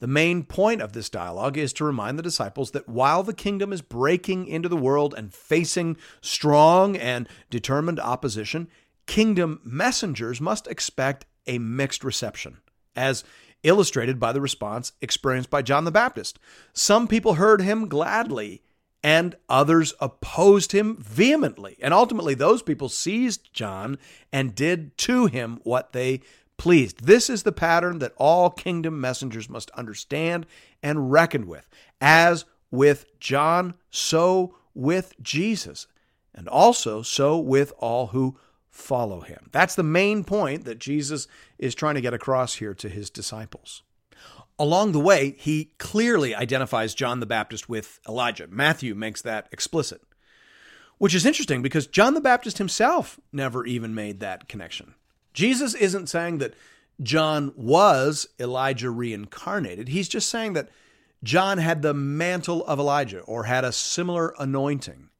The 0.00 0.06
main 0.06 0.44
point 0.44 0.80
of 0.80 0.92
this 0.92 1.10
dialogue 1.10 1.56
is 1.56 1.72
to 1.74 1.84
remind 1.84 2.18
the 2.18 2.22
disciples 2.22 2.70
that 2.70 2.88
while 2.88 3.22
the 3.22 3.34
kingdom 3.34 3.72
is 3.72 3.82
breaking 3.82 4.46
into 4.46 4.68
the 4.68 4.76
world 4.76 5.14
and 5.16 5.32
facing 5.32 5.96
strong 6.20 6.96
and 6.96 7.28
determined 7.50 8.00
opposition, 8.00 8.68
kingdom 9.06 9.60
messengers 9.64 10.40
must 10.40 10.66
expect 10.66 11.26
a 11.46 11.58
mixed 11.58 12.04
reception, 12.04 12.58
as 12.96 13.24
illustrated 13.62 14.20
by 14.20 14.32
the 14.32 14.40
response 14.40 14.92
experienced 15.00 15.50
by 15.50 15.62
John 15.62 15.84
the 15.84 15.90
Baptist. 15.90 16.38
Some 16.72 17.08
people 17.08 17.34
heard 17.34 17.60
him 17.60 17.88
gladly, 17.88 18.62
and 19.02 19.36
others 19.48 19.94
opposed 20.00 20.72
him 20.72 20.96
vehemently. 20.96 21.76
And 21.80 21.92
ultimately, 21.92 22.34
those 22.34 22.62
people 22.62 22.88
seized 22.88 23.52
John 23.52 23.98
and 24.32 24.54
did 24.54 24.96
to 24.98 25.26
him 25.26 25.60
what 25.62 25.92
they 25.92 26.20
pleased. 26.56 27.04
This 27.04 27.28
is 27.28 27.42
the 27.42 27.52
pattern 27.52 27.98
that 27.98 28.14
all 28.16 28.48
kingdom 28.50 29.00
messengers 29.00 29.48
must 29.48 29.70
understand 29.70 30.46
and 30.82 31.10
reckon 31.10 31.46
with. 31.46 31.68
As 32.00 32.44
with 32.70 33.18
John, 33.18 33.74
so 33.90 34.56
with 34.74 35.14
Jesus, 35.22 35.86
and 36.34 36.48
also 36.48 37.02
so 37.02 37.38
with 37.38 37.72
all 37.78 38.08
who 38.08 38.38
follow 38.74 39.20
him. 39.20 39.48
That's 39.52 39.76
the 39.76 39.84
main 39.84 40.24
point 40.24 40.64
that 40.64 40.80
Jesus 40.80 41.28
is 41.58 41.76
trying 41.76 41.94
to 41.94 42.00
get 42.00 42.12
across 42.12 42.54
here 42.54 42.74
to 42.74 42.88
his 42.88 43.08
disciples. 43.08 43.84
Along 44.58 44.90
the 44.90 45.00
way, 45.00 45.36
he 45.38 45.70
clearly 45.78 46.34
identifies 46.34 46.94
John 46.94 47.20
the 47.20 47.26
Baptist 47.26 47.68
with 47.68 48.00
Elijah. 48.08 48.48
Matthew 48.48 48.96
makes 48.96 49.22
that 49.22 49.48
explicit, 49.52 50.02
which 50.98 51.14
is 51.14 51.24
interesting 51.24 51.62
because 51.62 51.86
John 51.86 52.14
the 52.14 52.20
Baptist 52.20 52.58
himself 52.58 53.20
never 53.32 53.64
even 53.64 53.94
made 53.94 54.18
that 54.20 54.48
connection. 54.48 54.94
Jesus 55.32 55.74
isn't 55.74 56.08
saying 56.08 56.38
that 56.38 56.54
John 57.00 57.52
was 57.56 58.26
Elijah 58.40 58.90
reincarnated. 58.90 59.88
He's 59.88 60.08
just 60.08 60.28
saying 60.28 60.54
that 60.54 60.68
John 61.22 61.58
had 61.58 61.82
the 61.82 61.94
mantle 61.94 62.66
of 62.66 62.80
Elijah 62.80 63.20
or 63.20 63.44
had 63.44 63.64
a 63.64 63.72
similar 63.72 64.34
anointing. 64.38 65.10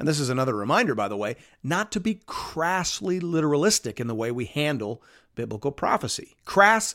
And 0.00 0.08
this 0.08 0.18
is 0.18 0.30
another 0.30 0.56
reminder, 0.56 0.94
by 0.94 1.08
the 1.08 1.16
way, 1.16 1.36
not 1.62 1.92
to 1.92 2.00
be 2.00 2.22
crassly 2.24 3.20
literalistic 3.20 4.00
in 4.00 4.06
the 4.06 4.14
way 4.14 4.30
we 4.32 4.46
handle 4.46 5.02
biblical 5.34 5.70
prophecy. 5.70 6.36
Crass 6.46 6.94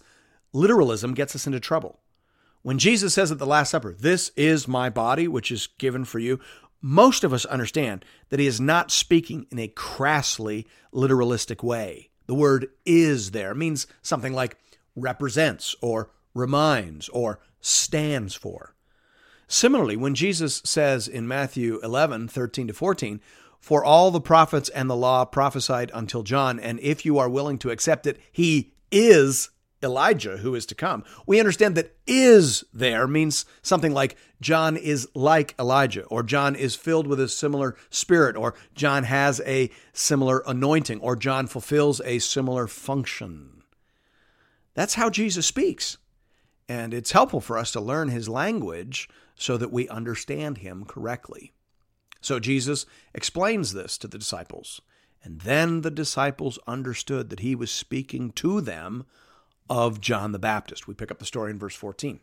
literalism 0.53 1.13
gets 1.13 1.35
us 1.35 1.45
into 1.45 1.59
trouble. 1.59 1.99
When 2.63 2.79
Jesus 2.79 3.13
says 3.13 3.31
at 3.31 3.37
the 3.37 3.45
Last 3.45 3.69
Supper, 3.69 3.93
This 3.93 4.31
is 4.35 4.67
my 4.67 4.89
body, 4.89 5.27
which 5.27 5.51
is 5.51 5.67
given 5.77 6.03
for 6.03 6.17
you, 6.17 6.39
most 6.81 7.23
of 7.23 7.31
us 7.31 7.45
understand 7.45 8.03
that 8.29 8.39
he 8.39 8.47
is 8.47 8.59
not 8.59 8.89
speaking 8.89 9.45
in 9.51 9.59
a 9.59 9.67
crassly 9.67 10.65
literalistic 10.91 11.63
way. 11.63 12.09
The 12.25 12.33
word 12.33 12.69
is 12.87 13.31
there 13.31 13.53
means 13.53 13.85
something 14.01 14.33
like 14.33 14.57
represents 14.95 15.75
or 15.79 16.09
reminds 16.33 17.07
or 17.09 17.39
stands 17.61 18.33
for. 18.33 18.74
Similarly, 19.47 19.95
when 19.95 20.15
Jesus 20.15 20.61
says 20.65 21.07
in 21.07 21.27
Matthew 21.27 21.79
11, 21.83 22.27
13 22.27 22.67
to 22.67 22.73
14, 22.73 23.21
For 23.59 23.83
all 23.83 24.11
the 24.11 24.21
prophets 24.21 24.69
and 24.69 24.89
the 24.89 24.95
law 24.95 25.25
prophesied 25.25 25.91
until 25.93 26.23
John, 26.23 26.59
and 26.59 26.79
if 26.79 27.05
you 27.05 27.17
are 27.17 27.29
willing 27.29 27.57
to 27.59 27.69
accept 27.69 28.07
it, 28.07 28.19
he 28.31 28.73
is 28.91 29.49
Elijah 29.83 30.37
who 30.37 30.55
is 30.55 30.65
to 30.65 30.75
come. 30.75 31.03
We 31.27 31.39
understand 31.39 31.75
that 31.75 31.95
is 32.07 32.63
there 32.73 33.07
means 33.07 33.45
something 33.61 33.93
like 33.93 34.17
John 34.41 34.75
is 34.75 35.07
like 35.13 35.53
Elijah, 35.59 36.03
or 36.05 36.23
John 36.23 36.55
is 36.55 36.75
filled 36.75 37.07
with 37.07 37.19
a 37.19 37.29
similar 37.29 37.75
spirit, 37.89 38.35
or 38.35 38.55
John 38.73 39.03
has 39.03 39.41
a 39.45 39.69
similar 39.93 40.43
anointing, 40.47 40.99
or 40.99 41.15
John 41.15 41.47
fulfills 41.47 42.01
a 42.01 42.19
similar 42.19 42.67
function. 42.67 43.63
That's 44.73 44.95
how 44.95 45.09
Jesus 45.09 45.45
speaks. 45.45 45.97
And 46.67 46.93
it's 46.93 47.11
helpful 47.11 47.41
for 47.41 47.57
us 47.57 47.71
to 47.73 47.79
learn 47.79 48.09
his 48.09 48.27
language 48.27 49.07
so 49.35 49.57
that 49.57 49.71
we 49.71 49.87
understand 49.89 50.59
him 50.59 50.85
correctly. 50.85 51.53
So 52.21 52.39
Jesus 52.39 52.85
explains 53.13 53.73
this 53.73 53.97
to 53.99 54.07
the 54.07 54.17
disciples. 54.17 54.81
And 55.23 55.41
then 55.41 55.81
the 55.81 55.91
disciples 55.91 56.59
understood 56.67 57.29
that 57.29 57.39
he 57.39 57.55
was 57.55 57.71
speaking 57.71 58.31
to 58.33 58.61
them 58.61 59.05
of 59.69 59.99
John 59.99 60.31
the 60.31 60.39
Baptist. 60.39 60.87
We 60.87 60.93
pick 60.93 61.11
up 61.11 61.19
the 61.19 61.25
story 61.25 61.51
in 61.51 61.59
verse 61.59 61.75
14. 61.75 62.19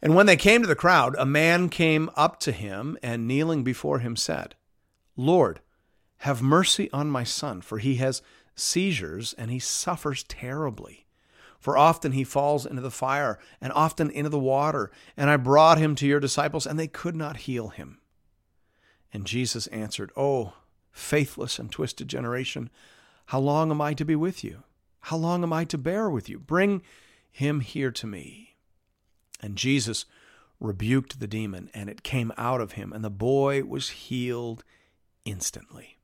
And 0.00 0.14
when 0.14 0.26
they 0.26 0.36
came 0.36 0.62
to 0.62 0.68
the 0.68 0.76
crowd, 0.76 1.16
a 1.18 1.26
man 1.26 1.68
came 1.68 2.10
up 2.14 2.38
to 2.40 2.52
him 2.52 2.96
and 3.02 3.26
kneeling 3.26 3.64
before 3.64 3.98
him 3.98 4.16
said, 4.16 4.54
Lord, 5.16 5.60
have 6.18 6.42
mercy 6.42 6.90
on 6.92 7.10
my 7.10 7.24
son, 7.24 7.60
for 7.60 7.78
he 7.78 7.96
has 7.96 8.22
seizures 8.54 9.34
and 9.34 9.50
he 9.50 9.58
suffers 9.58 10.22
terribly. 10.24 11.06
For 11.58 11.76
often 11.76 12.12
he 12.12 12.24
falls 12.24 12.64
into 12.64 12.82
the 12.82 12.90
fire 12.90 13.38
and 13.60 13.72
often 13.72 14.10
into 14.10 14.30
the 14.30 14.38
water. 14.38 14.90
And 15.16 15.28
I 15.28 15.36
brought 15.36 15.78
him 15.78 15.94
to 15.96 16.06
your 16.06 16.20
disciples, 16.20 16.66
and 16.66 16.78
they 16.78 16.86
could 16.86 17.16
not 17.16 17.38
heal 17.38 17.68
him. 17.68 17.98
And 19.12 19.26
Jesus 19.26 19.66
answered, 19.68 20.12
Oh, 20.16 20.54
faithless 20.92 21.58
and 21.58 21.70
twisted 21.70 22.08
generation, 22.08 22.70
how 23.26 23.40
long 23.40 23.70
am 23.70 23.80
I 23.80 23.94
to 23.94 24.04
be 24.04 24.16
with 24.16 24.42
you? 24.42 24.62
How 25.00 25.16
long 25.16 25.42
am 25.42 25.52
I 25.52 25.64
to 25.66 25.78
bear 25.78 26.08
with 26.08 26.28
you? 26.28 26.38
Bring 26.38 26.82
him 27.30 27.60
here 27.60 27.90
to 27.90 28.06
me. 28.06 28.56
And 29.40 29.56
Jesus 29.56 30.06
rebuked 30.60 31.20
the 31.20 31.26
demon, 31.26 31.70
and 31.72 31.88
it 31.88 32.02
came 32.02 32.32
out 32.36 32.60
of 32.60 32.72
him, 32.72 32.92
and 32.92 33.04
the 33.04 33.10
boy 33.10 33.62
was 33.62 33.90
healed 33.90 34.64
instantly. 35.24 35.98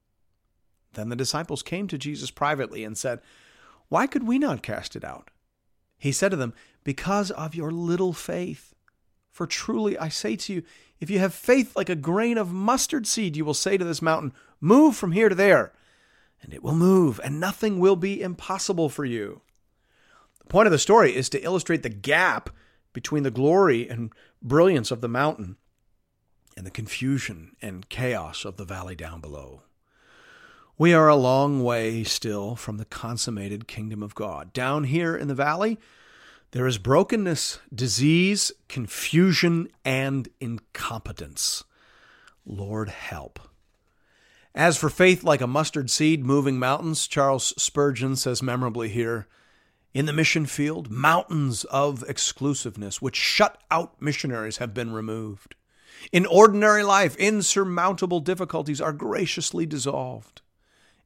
Then 0.92 1.08
the 1.08 1.16
disciples 1.16 1.62
came 1.62 1.88
to 1.88 1.99
Jesus 1.99 2.30
privately 2.30 2.84
and 2.84 2.96
said, 2.96 3.20
Why 3.88 4.06
could 4.06 4.26
we 4.26 4.38
not 4.38 4.62
cast 4.62 4.94
it 4.94 5.04
out? 5.04 5.30
He 6.04 6.12
said 6.12 6.32
to 6.32 6.37
them, 6.37 6.52
Because 6.84 7.30
of 7.30 7.54
your 7.54 7.70
little 7.70 8.12
faith. 8.12 8.75
For 9.30 9.46
truly 9.46 9.96
I 9.96 10.11
say 10.11 10.37
to 10.37 10.52
you, 10.52 10.62
if 11.00 11.08
you 11.08 11.18
have 11.18 11.32
faith 11.32 11.75
like 11.75 11.88
a 11.88 11.96
grain 11.96 12.37
of 12.37 12.52
mustard 12.52 13.06
seed, 13.06 13.38
you 13.38 13.44
will 13.46 13.54
say 13.54 13.78
to 13.78 13.84
this 13.87 14.02
mountain, 14.02 14.34
Move 14.61 14.96
from 14.96 15.12
here 15.12 15.30
to 15.30 15.34
there, 15.34 15.73
and 16.42 16.52
it 16.52 16.62
will 16.62 16.75
move, 16.75 17.18
and 17.25 17.40
nothing 17.40 17.78
will 17.78 17.96
be 17.96 18.20
impossible 18.20 18.90
for 18.90 19.06
you. 19.06 19.40
The 20.40 20.44
point 20.44 20.66
of 20.66 20.73
the 20.73 20.78
story 20.78 21.16
is 21.16 21.30
to 21.30 21.42
illustrate 21.42 21.82
the 21.82 21.88
gap 21.88 22.50
between 22.92 23.23
the 23.23 23.30
glory 23.30 23.88
and 23.88 24.12
brilliance 24.42 24.90
of 24.90 25.00
the 25.00 25.08
mountain 25.08 25.56
and 26.54 26.66
the 26.66 26.70
confusion 26.70 27.56
and 27.62 27.88
chaos 27.88 28.44
of 28.44 28.58
the 28.58 28.66
valley 28.66 28.94
down 28.94 29.23
below. 29.23 29.62
We 30.76 30.93
are 30.93 31.09
a 31.09 31.14
long 31.14 31.62
way 31.62 32.02
still 32.02 32.57
from 32.57 32.78
the 32.78 32.85
consummated 32.85 33.69
kingdom 33.69 34.02
of 34.02 34.16
God. 34.16 34.52
Down 34.52 34.85
here 34.85 35.16
in 35.16 35.28
the 35.28 35.35
valley, 35.35 35.79
there 36.51 36.66
is 36.66 36.79
brokenness, 36.79 37.61
disease, 37.72 38.51
confusion, 38.68 39.68
and 39.85 40.29
incompetence. 40.40 41.62
Lord, 42.44 42.88
help. 42.88 43.38
As 44.53 44.77
for 44.77 44.90
faith 44.90 45.22
like 45.22 45.40
a 45.40 45.46
mustard 45.46 45.90
seed 45.90 46.25
moving 46.25 46.59
mountains, 46.59 47.07
Charles 47.07 47.55
Spurgeon 47.57 48.16
says 48.16 48.42
memorably 48.42 48.88
here 48.88 49.29
In 49.92 50.07
the 50.07 50.12
mission 50.12 50.44
field, 50.44 50.90
mountains 50.90 51.62
of 51.66 52.03
exclusiveness 52.09 53.01
which 53.01 53.14
shut 53.14 53.62
out 53.70 54.03
missionaries 54.03 54.57
have 54.57 54.75
been 54.75 54.92
removed. 54.92 55.55
In 56.11 56.27
ordinary 56.27 56.83
life, 56.83 57.14
insurmountable 57.14 58.18
difficulties 58.18 58.81
are 58.81 58.92
graciously 58.92 59.66
dissolved 59.66 60.42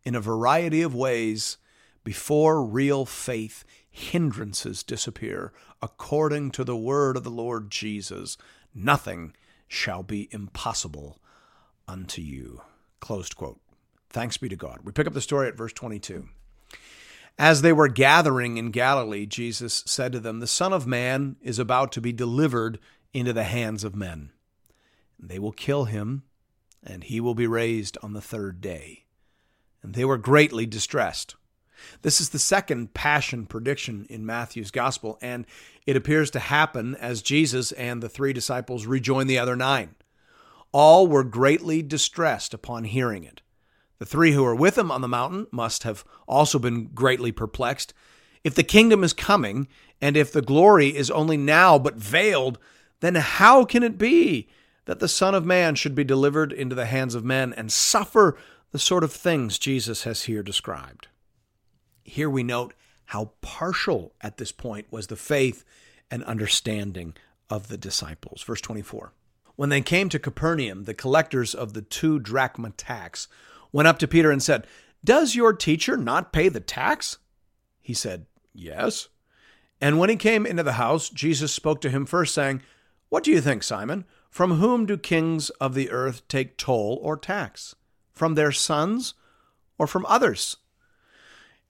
in 0.05 0.15
a 0.15 0.21
variety 0.21 0.83
of 0.83 0.95
ways 0.95 1.59
before 2.05 2.65
real 2.65 3.05
faith 3.05 3.65
hindrances 3.91 4.83
disappear. 4.83 5.53
According 5.83 6.53
to 6.53 6.65
the 6.65 6.77
word 6.77 7.17
of 7.17 7.25
the 7.25 7.31
Lord 7.31 7.71
Jesus 7.71 8.37
nothing 8.75 9.35
shall 9.67 10.03
be 10.03 10.29
impossible 10.31 11.19
unto 11.87 12.23
you. 12.23 12.63
Closed 13.01 13.37
quote. 13.37 13.61
Thanks 14.11 14.37
be 14.37 14.49
to 14.49 14.57
God. 14.57 14.81
We 14.85 14.93
pick 14.93 15.07
up 15.07 15.15
the 15.15 15.21
story 15.21 15.49
at 15.49 15.57
verse 15.57 15.73
22 15.73 16.29
as 17.39 17.63
they 17.63 17.73
were 17.73 17.89
gathering 17.89 18.57
in 18.57 18.71
Galilee 18.71 19.27
Jesus 19.27 19.85
said 19.87 20.13
to 20.13 20.21
them 20.21 20.41
the 20.41 20.47
son 20.47 20.73
of 20.73 20.87
man 20.87 21.37
is 21.41 21.59
about 21.59 21.93
to 21.93 22.01
be 22.01 22.13
delivered 22.13 22.79
into 23.13 23.33
the 23.33 23.45
hands 23.45 23.85
of 23.85 23.95
men. 23.95 24.33
They 25.19 25.39
will 25.39 25.53
kill 25.53 25.85
him 25.85 26.25
and 26.83 27.05
he 27.05 27.21
will 27.21 27.35
be 27.35 27.47
raised 27.47 27.97
on 28.03 28.13
the 28.13 28.21
third 28.21 28.61
day 28.61 29.05
and 29.83 29.95
they 29.95 30.05
were 30.05 30.19
greatly 30.19 30.67
distressed. 30.67 31.35
This 32.03 32.21
is 32.21 32.31
the 32.31 32.39
second 32.39 32.95
passion 32.95 33.47
prediction 33.47 34.07
in 34.11 34.27
Matthew's 34.27 34.71
gospel, 34.71 35.19
and 35.23 35.47
it 35.87 35.97
appears 35.97 36.31
to 36.33 36.39
happen 36.39 36.95
as 36.97 37.23
Jesus 37.23 37.73
and 37.73 38.03
the 38.03 38.09
three 38.09 38.33
disciples 38.33 38.87
rejoin 38.87 39.27
the 39.27 39.39
other 39.39 39.57
nine. 39.57 39.95
All 40.73 41.07
were 41.07 41.25
greatly 41.25 41.83
distressed 41.83 42.53
upon 42.53 42.85
hearing 42.85 43.25
it. 43.25 43.43
The 43.99 44.07
three 44.07 44.33
who 44.33 44.45
were 44.45 44.55
with 44.55 44.77
him 44.79 44.91
on 44.91 45.01
the 45.01 45.09
mountain 45.09 45.47
must 45.51 45.83
have 45.83 46.05
also 46.27 46.59
been 46.59 46.89
greatly 46.89 47.33
perplexed. 47.33 47.95
If 48.45 48.55
the 48.55 48.63
kingdom 48.63 49.03
is 49.03 49.13
coming, 49.13 49.67
and 50.01 50.17
if 50.17 50.33
the 50.33 50.43
glory 50.43 50.95
is 50.95 51.11
only 51.11 51.37
now 51.37 51.79
but 51.79 51.97
veiled, 51.97 52.59
then 53.01 53.17
how 53.17 53.65
can 53.65 53.83
it 53.83 53.99
be 53.99 54.49
that 54.85 55.01
the 55.01 55.09
Son 55.09 55.35
of 55.35 55.45
Man 55.45 55.75
should 55.75 55.95
be 55.95 56.05
delivered 56.05 56.53
into 56.53 56.75
the 56.75 56.87
hands 56.87 57.15
of 57.15 57.25
men 57.25 57.53
and 57.53 57.73
suffer 57.73 58.39
the 58.71 58.79
sort 58.79 59.05
of 59.05 59.13
things 59.13 59.59
Jesus 59.59 60.05
has 60.05 60.25
here 60.25 60.43
described. 60.43 61.09
Here 62.03 62.29
we 62.29 62.43
note 62.43 62.75
how 63.07 63.33
partial 63.41 64.13
at 64.21 64.37
this 64.37 64.53
point 64.53 64.87
was 64.91 65.07
the 65.07 65.17
faith 65.17 65.65
and 66.11 66.23
understanding 66.25 67.15
of 67.49 67.69
the 67.69 67.79
disciples. 67.79 68.43
Verse 68.43 68.61
24. 68.61 69.13
When 69.57 69.71
they 69.71 69.81
came 69.81 70.09
to 70.11 70.19
Capernaum, 70.19 70.85
the 70.85 70.95
collectors 70.95 71.55
of 71.55 71.73
the 71.73 71.83
two 71.83 72.19
drachma 72.19 72.71
tax 72.71 73.29
went 73.73 73.89
up 73.89 73.99
to 73.99 74.09
Peter 74.09 74.31
and 74.31 74.43
said, 74.43 74.67
Does 75.03 75.35
your 75.35 75.53
teacher 75.53 75.97
not 75.97 76.33
pay 76.33 76.49
the 76.49 76.61
tax? 76.61 77.19
He 77.81 77.95
said, 77.95 78.27
Yes. 78.53 79.09
And 79.81 79.99
when 79.99 80.11
he 80.11 80.17
came 80.17 80.45
into 80.45 80.63
the 80.63 80.73
house, 80.73 81.09
Jesus 81.09 81.53
spoke 81.53 81.81
to 81.81 81.91
him 81.91 82.07
first, 82.07 82.35
saying, 82.35 82.63
What 83.09 83.25
do 83.25 83.31
you 83.31 83.41
think, 83.41 83.63
Simon? 83.63 84.05
From 84.31 84.53
whom 84.53 84.87
do 84.87 84.97
kings 84.99 85.51
of 85.51 85.75
the 85.75 85.91
earth 85.91 86.27
take 86.29 86.59
toll 86.59 86.99
or 87.03 87.17
tax? 87.17 87.75
From 88.19 88.35
their 88.35 88.51
sons 88.51 89.15
or 89.79 89.87
from 89.87 90.05
others? 90.07 90.57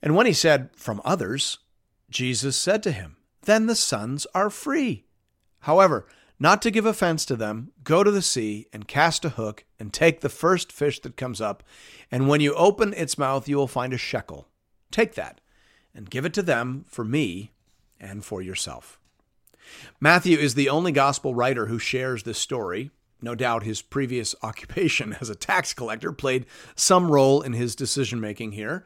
And 0.03 0.17
when 0.17 0.25
he 0.25 0.33
said, 0.33 0.71
From 0.75 1.03
others, 1.05 1.59
Jesus 2.09 2.57
said 2.57 2.83
to 2.85 2.91
him, 2.91 3.17
Then 3.43 3.67
the 3.67 3.75
sons 3.75 4.27
are 4.35 4.49
free. 4.49 5.05
However, 5.61 6.07
not 6.39 6.63
to 6.63 6.71
give 6.71 6.87
offense 6.87 7.27
to 7.27 7.37
them, 7.37 7.73
go 7.85 8.03
to 8.03 8.11
the 8.11 8.23
sea 8.23 8.67
and 8.73 8.89
cast 8.89 9.27
a 9.27 9.31
hook 9.31 9.67
and 9.79 9.93
take 9.93 10.21
the 10.21 10.31
first 10.31 10.73
fish 10.73 11.01
that 11.01 11.19
comes 11.19 11.41
up, 11.41 11.63
and 12.11 12.29
when 12.29 12.41
you 12.41 12.55
open 12.55 12.95
its 12.95 13.19
mouth, 13.19 13.47
you 13.47 13.57
will 13.59 13.67
find 13.67 13.93
a 13.93 13.99
shekel. 13.99 14.49
Take 14.91 15.17
that 15.17 15.43
and 15.95 16.09
give 16.09 16.25
it 16.25 16.33
to 16.35 16.43
them 16.43 16.87
for 16.89 17.05
me 17.05 17.53
and 18.01 18.25
for 18.25 18.41
yourself. 18.41 18.99
Matthew 20.01 20.39
is 20.39 20.55
the 20.55 20.71
only 20.71 20.93
gospel 20.93 21.35
writer 21.35 21.67
who 21.67 21.79
shares 21.79 22.23
this 22.23 22.39
story, 22.39 22.91
no 23.21 23.35
doubt 23.35 23.63
his 23.63 23.83
previous 23.83 24.35
occupation 24.43 25.17
as 25.21 25.31
a 25.31 25.35
tax 25.35 25.75
collector 25.75 26.13
played 26.13 26.47
some 26.75 27.11
role 27.11 27.43
in 27.43 27.53
his 27.53 27.75
decision 27.75 28.21
making 28.21 28.53
here. 28.53 28.85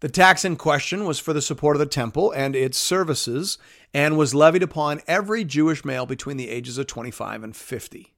The 0.00 0.08
tax 0.08 0.44
in 0.44 0.56
question 0.56 1.04
was 1.04 1.20
for 1.20 1.32
the 1.32 1.40
support 1.40 1.76
of 1.76 1.80
the 1.80 1.86
temple 1.86 2.32
and 2.32 2.56
its 2.56 2.76
services 2.76 3.56
and 3.94 4.18
was 4.18 4.34
levied 4.34 4.64
upon 4.64 5.00
every 5.06 5.44
Jewish 5.44 5.84
male 5.84 6.06
between 6.06 6.36
the 6.36 6.48
ages 6.48 6.76
of 6.76 6.88
25 6.88 7.44
and 7.44 7.54
50. 7.54 8.12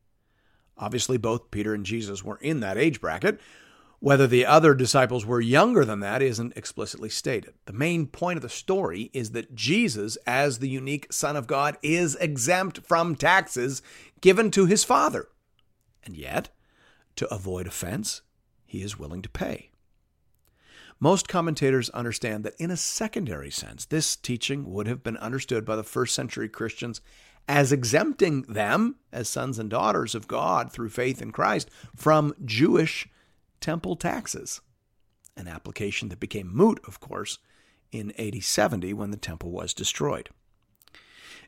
Obviously, 0.78 1.18
both 1.18 1.50
Peter 1.50 1.74
and 1.74 1.84
Jesus 1.84 2.24
were 2.24 2.38
in 2.38 2.60
that 2.60 2.78
age 2.78 3.02
bracket. 3.02 3.38
Whether 4.00 4.26
the 4.26 4.44
other 4.44 4.74
disciples 4.74 5.24
were 5.24 5.40
younger 5.40 5.84
than 5.84 6.00
that 6.00 6.20
isn't 6.20 6.56
explicitly 6.56 7.08
stated. 7.08 7.54
The 7.64 7.72
main 7.72 8.06
point 8.06 8.36
of 8.36 8.42
the 8.42 8.48
story 8.48 9.10
is 9.12 9.30
that 9.30 9.54
Jesus, 9.54 10.16
as 10.26 10.58
the 10.58 10.68
unique 10.68 11.12
Son 11.12 11.36
of 11.36 11.46
God, 11.46 11.78
is 11.82 12.16
exempt 12.16 12.80
from 12.86 13.16
taxes 13.16 13.82
given 14.20 14.50
to 14.50 14.66
his 14.66 14.84
Father. 14.84 15.28
And 16.04 16.16
yet, 16.16 16.50
to 17.16 17.32
avoid 17.32 17.66
offense, 17.66 18.22
he 18.66 18.82
is 18.82 18.98
willing 18.98 19.22
to 19.22 19.28
pay. 19.28 19.70
Most 21.00 21.28
commentators 21.28 21.90
understand 21.90 22.44
that 22.44 22.54
in 22.58 22.70
a 22.70 22.76
secondary 22.76 23.50
sense, 23.50 23.84
this 23.84 24.16
teaching 24.16 24.70
would 24.72 24.86
have 24.86 25.02
been 25.02 25.16
understood 25.16 25.64
by 25.64 25.76
the 25.76 25.82
first 25.82 26.14
century 26.14 26.48
Christians 26.48 27.00
as 27.48 27.72
exempting 27.72 28.42
them, 28.42 28.96
as 29.12 29.28
sons 29.28 29.58
and 29.58 29.68
daughters 29.68 30.14
of 30.14 30.28
God 30.28 30.72
through 30.72 30.88
faith 30.88 31.20
in 31.20 31.30
Christ, 31.30 31.68
from 31.94 32.34
Jewish 32.44 33.08
temple 33.60 33.96
taxes. 33.96 34.60
An 35.36 35.48
application 35.48 36.08
that 36.08 36.20
became 36.20 36.54
moot, 36.54 36.80
of 36.86 37.00
course, 37.00 37.38
in 37.90 38.12
AD 38.18 38.42
70 38.42 38.92
when 38.94 39.10
the 39.10 39.16
temple 39.16 39.50
was 39.50 39.74
destroyed. 39.74 40.30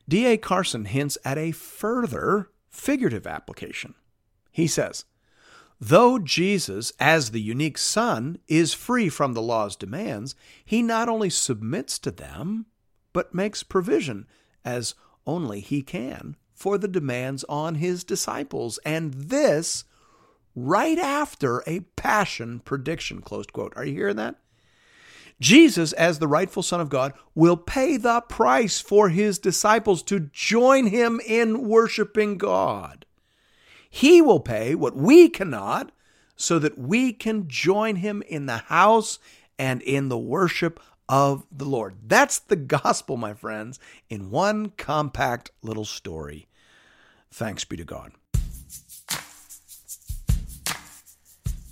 D.A. 0.09 0.37
Carson 0.37 0.85
hints 0.85 1.19
at 1.25 1.38
a 1.38 1.53
further 1.53 2.51
figurative 2.69 3.27
application. 3.27 3.95
He 4.53 4.66
says, 4.66 5.05
Though 5.81 6.19
Jesus, 6.19 6.92
as 6.99 7.31
the 7.31 7.40
unique 7.40 7.77
Son, 7.77 8.38
is 8.49 8.73
free 8.73 9.09
from 9.09 9.35
the 9.35 9.42
law's 9.42 9.77
demands, 9.77 10.35
he 10.64 10.83
not 10.83 11.09
only 11.09 11.29
submits 11.29 11.99
to 11.99 12.11
them, 12.11 12.66
but 13.12 13.35
makes 13.35 13.62
provision, 13.62 14.27
as 14.64 14.95
only 15.27 15.61
he 15.61 15.83
can, 15.83 16.37
for 16.55 16.79
the 16.79 16.88
demands 16.88 17.45
on 17.49 17.75
his 17.75 18.05
disciples, 18.05 18.79
and 18.85 19.12
this 19.14 19.85
right 20.57 20.99
after 20.99 21.62
a 21.66 21.81
passion 21.95 22.59
prediction. 22.61 23.21
Closed 23.21 23.53
quote. 23.53 23.75
Are 23.77 23.85
you 23.85 23.95
hearing 23.95 24.16
that? 24.16 24.37
Jesus, 25.38 25.92
as 25.92 26.19
the 26.19 26.27
rightful 26.27 26.62
Son 26.62 26.81
of 26.81 26.88
God, 26.88 27.12
will 27.35 27.59
pay 27.59 27.99
the 27.99 28.23
price 28.23 28.81
for 28.81 29.11
his 29.11 29.38
disciples 29.38 30.03
to 30.05 30.31
join 30.33 30.87
him 30.87 31.21
in 31.27 31.69
worshiping 31.69 32.38
God. 32.38 33.05
He 33.90 34.23
will 34.23 34.40
pay 34.40 34.75
what 34.75 34.97
we 34.97 35.29
cannot 35.29 35.92
so 36.37 36.59
that 36.59 36.79
we 36.79 37.12
can 37.12 37.49
join 37.49 37.97
him 37.97 38.23
in 38.27 38.47
the 38.47 38.57
house 38.57 39.19
and 39.59 39.83
in 39.83 40.09
the 40.09 40.19
worship 40.19 40.81
of 41.09 41.47
the 41.53 41.64
Lord. 41.64 41.97
That's 42.07 42.38
the 42.38 42.57
gospel, 42.57 43.16
my 43.16 43.35
friends, 43.35 43.79
in 44.09 44.31
one 44.31 44.71
compact 44.71 45.51
little 45.62 45.85
story. 45.85 46.49
Thanks 47.31 47.64
be 47.64 47.77
to 47.77 47.85
God. 47.85 48.12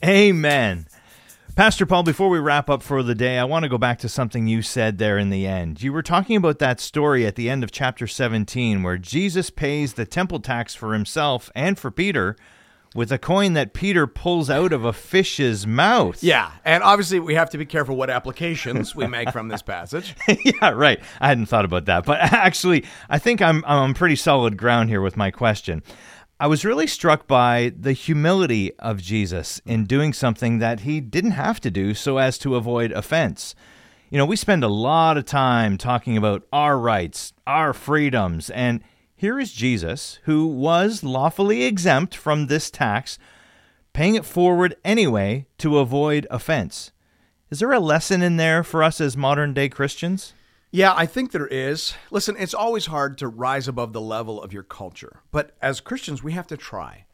Amen. 0.04 0.86
Pastor 1.56 1.86
Paul, 1.86 2.02
before 2.02 2.28
we 2.28 2.38
wrap 2.38 2.68
up 2.68 2.82
for 2.82 3.02
the 3.02 3.14
day, 3.14 3.38
I 3.38 3.44
want 3.44 3.62
to 3.62 3.70
go 3.70 3.78
back 3.78 3.98
to 4.00 4.08
something 4.08 4.46
you 4.46 4.60
said 4.60 4.98
there 4.98 5.16
in 5.16 5.30
the 5.30 5.46
end. 5.46 5.82
You 5.82 5.94
were 5.94 6.02
talking 6.02 6.36
about 6.36 6.58
that 6.58 6.78
story 6.78 7.24
at 7.26 7.36
the 7.36 7.48
end 7.48 7.64
of 7.64 7.70
chapter 7.70 8.06
17 8.06 8.82
where 8.82 8.98
Jesus 8.98 9.48
pays 9.48 9.94
the 9.94 10.04
temple 10.04 10.40
tax 10.40 10.74
for 10.74 10.92
himself 10.92 11.50
and 11.54 11.78
for 11.78 11.90
Peter 11.90 12.36
with 12.94 13.10
a 13.10 13.18
coin 13.18 13.54
that 13.54 13.72
Peter 13.72 14.06
pulls 14.06 14.50
out 14.50 14.72
of 14.72 14.84
a 14.84 14.92
fish's 14.92 15.66
mouth. 15.66 16.22
Yeah, 16.22 16.52
and 16.64 16.82
obviously 16.82 17.18
we 17.18 17.34
have 17.34 17.50
to 17.50 17.58
be 17.58 17.64
careful 17.66 17.96
what 17.96 18.10
applications 18.10 18.94
we 18.94 19.06
make 19.06 19.30
from 19.30 19.48
this 19.48 19.62
passage. 19.62 20.14
yeah, 20.44 20.70
right. 20.70 21.00
I 21.20 21.28
hadn't 21.28 21.46
thought 21.46 21.64
about 21.64 21.86
that, 21.86 22.04
but 22.04 22.18
actually, 22.20 22.84
I 23.08 23.18
think 23.18 23.40
I'm 23.40 23.64
I'm 23.64 23.78
on 23.78 23.94
pretty 23.94 24.16
solid 24.16 24.56
ground 24.56 24.90
here 24.90 25.00
with 25.00 25.16
my 25.16 25.30
question. 25.30 25.82
I 26.44 26.46
was 26.46 26.62
really 26.62 26.86
struck 26.86 27.26
by 27.26 27.72
the 27.74 27.94
humility 27.94 28.74
of 28.78 29.00
Jesus 29.00 29.62
in 29.64 29.84
mm. 29.84 29.88
doing 29.88 30.12
something 30.12 30.58
that 30.58 30.80
he 30.80 31.00
didn't 31.00 31.30
have 31.30 31.58
to 31.60 31.70
do 31.70 31.94
so 31.94 32.18
as 32.18 32.36
to 32.40 32.54
avoid 32.54 32.92
offense. 32.92 33.54
You 34.10 34.18
know, 34.18 34.26
we 34.26 34.36
spend 34.36 34.62
a 34.62 34.68
lot 34.68 35.16
of 35.16 35.24
time 35.24 35.78
talking 35.78 36.18
about 36.18 36.46
our 36.52 36.78
rights, 36.78 37.32
our 37.46 37.72
freedoms, 37.72 38.50
and 38.50 38.82
here 39.16 39.40
is 39.40 39.54
Jesus, 39.54 40.18
who 40.24 40.46
was 40.46 41.02
lawfully 41.02 41.62
exempt 41.62 42.14
from 42.14 42.48
this 42.48 42.70
tax, 42.70 43.18
paying 43.94 44.14
it 44.14 44.26
forward 44.26 44.76
anyway 44.84 45.46
to 45.56 45.78
avoid 45.78 46.26
offense. 46.30 46.92
Is 47.50 47.60
there 47.60 47.72
a 47.72 47.80
lesson 47.80 48.20
in 48.20 48.36
there 48.36 48.62
for 48.62 48.82
us 48.82 49.00
as 49.00 49.16
modern 49.16 49.54
day 49.54 49.70
Christians? 49.70 50.34
Yeah, 50.74 50.92
I 50.96 51.06
think 51.06 51.30
there 51.30 51.46
is. 51.46 51.94
Listen, 52.10 52.34
it's 52.36 52.52
always 52.52 52.86
hard 52.86 53.16
to 53.18 53.28
rise 53.28 53.68
above 53.68 53.92
the 53.92 54.00
level 54.00 54.42
of 54.42 54.52
your 54.52 54.64
culture, 54.64 55.20
but 55.30 55.52
as 55.62 55.78
Christians, 55.78 56.24
we 56.24 56.32
have 56.32 56.48
to 56.48 56.56
try. 56.56 57.04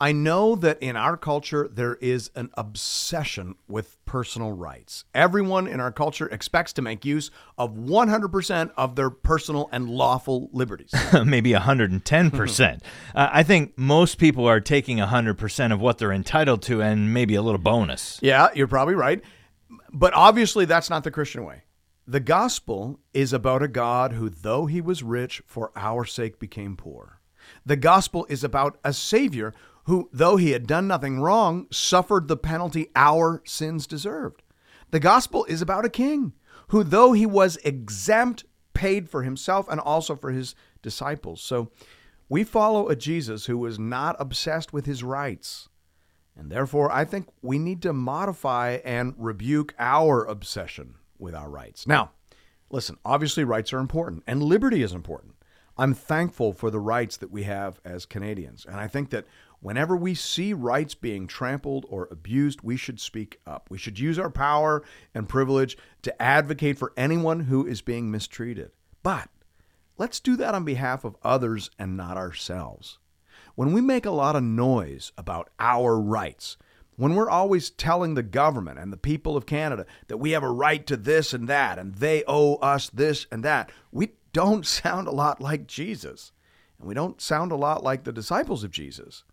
I 0.00 0.12
know 0.12 0.54
that 0.54 0.82
in 0.82 0.96
our 0.96 1.18
culture, 1.18 1.68
there 1.70 1.96
is 1.96 2.30
an 2.34 2.48
obsession 2.54 3.56
with 3.68 4.02
personal 4.06 4.52
rights. 4.52 5.04
Everyone 5.14 5.66
in 5.66 5.78
our 5.78 5.92
culture 5.92 6.26
expects 6.28 6.72
to 6.72 6.80
make 6.80 7.04
use 7.04 7.30
of 7.58 7.74
100% 7.74 8.70
of 8.78 8.96
their 8.96 9.10
personal 9.10 9.68
and 9.72 9.90
lawful 9.90 10.48
liberties. 10.54 10.94
Maybe 11.26 11.52
110%. 11.52 12.80
uh, 13.14 13.28
I 13.30 13.42
think 13.42 13.76
most 13.76 14.16
people 14.16 14.48
are 14.48 14.58
taking 14.58 14.96
100% 14.96 15.72
of 15.72 15.82
what 15.82 15.98
they're 15.98 16.12
entitled 16.12 16.62
to 16.62 16.80
and 16.80 17.12
maybe 17.12 17.34
a 17.34 17.42
little 17.42 17.60
bonus. 17.60 18.18
Yeah, 18.22 18.48
you're 18.54 18.68
probably 18.68 18.94
right. 18.94 19.20
But 19.92 20.14
obviously, 20.14 20.64
that's 20.64 20.88
not 20.88 21.04
the 21.04 21.10
Christian 21.10 21.44
way. 21.44 21.64
The 22.06 22.18
gospel 22.18 22.98
is 23.14 23.32
about 23.32 23.62
a 23.62 23.68
God 23.68 24.14
who, 24.14 24.28
though 24.28 24.66
he 24.66 24.80
was 24.80 25.04
rich, 25.04 25.40
for 25.46 25.70
our 25.76 26.04
sake 26.04 26.40
became 26.40 26.76
poor. 26.76 27.20
The 27.64 27.76
gospel 27.76 28.26
is 28.28 28.42
about 28.42 28.76
a 28.82 28.92
Savior 28.92 29.54
who, 29.84 30.10
though 30.12 30.36
he 30.36 30.50
had 30.50 30.66
done 30.66 30.88
nothing 30.88 31.20
wrong, 31.20 31.68
suffered 31.70 32.26
the 32.26 32.36
penalty 32.36 32.88
our 32.96 33.40
sins 33.44 33.86
deserved. 33.86 34.42
The 34.90 34.98
gospel 34.98 35.44
is 35.44 35.62
about 35.62 35.84
a 35.84 35.90
king 35.90 36.32
who, 36.68 36.82
though 36.82 37.12
he 37.12 37.24
was 37.24 37.56
exempt, 37.58 38.46
paid 38.74 39.08
for 39.08 39.22
himself 39.22 39.68
and 39.68 39.78
also 39.78 40.16
for 40.16 40.32
his 40.32 40.56
disciples. 40.82 41.40
So 41.40 41.70
we 42.28 42.42
follow 42.42 42.88
a 42.88 42.96
Jesus 42.96 43.46
who 43.46 43.58
was 43.58 43.78
not 43.78 44.16
obsessed 44.18 44.72
with 44.72 44.86
his 44.86 45.04
rights. 45.04 45.68
And 46.36 46.50
therefore, 46.50 46.90
I 46.90 47.04
think 47.04 47.28
we 47.42 47.60
need 47.60 47.80
to 47.82 47.92
modify 47.92 48.78
and 48.84 49.14
rebuke 49.16 49.72
our 49.78 50.24
obsession 50.24 50.96
with 51.22 51.34
our 51.34 51.48
rights. 51.48 51.86
Now, 51.86 52.10
listen, 52.70 52.98
obviously, 53.04 53.44
rights 53.44 53.72
are 53.72 53.78
important 53.78 54.24
and 54.26 54.42
liberty 54.42 54.82
is 54.82 54.92
important. 54.92 55.36
I'm 55.78 55.94
thankful 55.94 56.52
for 56.52 56.70
the 56.70 56.80
rights 56.80 57.16
that 57.16 57.30
we 57.30 57.44
have 57.44 57.80
as 57.84 58.04
Canadians. 58.04 58.66
And 58.66 58.76
I 58.76 58.88
think 58.88 59.08
that 59.10 59.26
whenever 59.60 59.96
we 59.96 60.14
see 60.14 60.52
rights 60.52 60.94
being 60.94 61.26
trampled 61.26 61.86
or 61.88 62.08
abused, 62.10 62.60
we 62.62 62.76
should 62.76 63.00
speak 63.00 63.40
up. 63.46 63.68
We 63.70 63.78
should 63.78 63.98
use 63.98 64.18
our 64.18 64.30
power 64.30 64.82
and 65.14 65.28
privilege 65.28 65.78
to 66.02 66.22
advocate 66.22 66.78
for 66.78 66.92
anyone 66.96 67.40
who 67.40 67.66
is 67.66 67.80
being 67.80 68.10
mistreated. 68.10 68.72
But 69.02 69.30
let's 69.96 70.20
do 70.20 70.36
that 70.36 70.54
on 70.54 70.64
behalf 70.64 71.04
of 71.04 71.16
others 71.22 71.70
and 71.78 71.96
not 71.96 72.18
ourselves. 72.18 72.98
When 73.54 73.72
we 73.72 73.80
make 73.80 74.04
a 74.04 74.10
lot 74.10 74.36
of 74.36 74.42
noise 74.42 75.12
about 75.16 75.50
our 75.58 75.98
rights, 75.98 76.56
when 77.02 77.16
we're 77.16 77.28
always 77.28 77.68
telling 77.68 78.14
the 78.14 78.22
government 78.22 78.78
and 78.78 78.92
the 78.92 78.96
people 78.96 79.36
of 79.36 79.44
Canada 79.44 79.84
that 80.06 80.18
we 80.18 80.30
have 80.30 80.44
a 80.44 80.52
right 80.52 80.86
to 80.86 80.96
this 80.96 81.34
and 81.34 81.48
that 81.48 81.76
and 81.76 81.96
they 81.96 82.22
owe 82.28 82.54
us 82.58 82.88
this 82.90 83.26
and 83.32 83.42
that, 83.42 83.72
we 83.90 84.12
don't 84.32 84.64
sound 84.80 85.08
a 85.08 85.10
lot 85.10 85.40
like 85.40 85.66
Jesus. 85.66 86.30
And 86.78 86.86
we 86.86 86.94
don't 86.94 87.20
sound 87.20 87.50
a 87.50 87.56
lot 87.56 87.82
like 87.82 88.04
the 88.04 88.12
disciples 88.12 88.62
of 88.62 88.70
Jesus. 88.70 89.24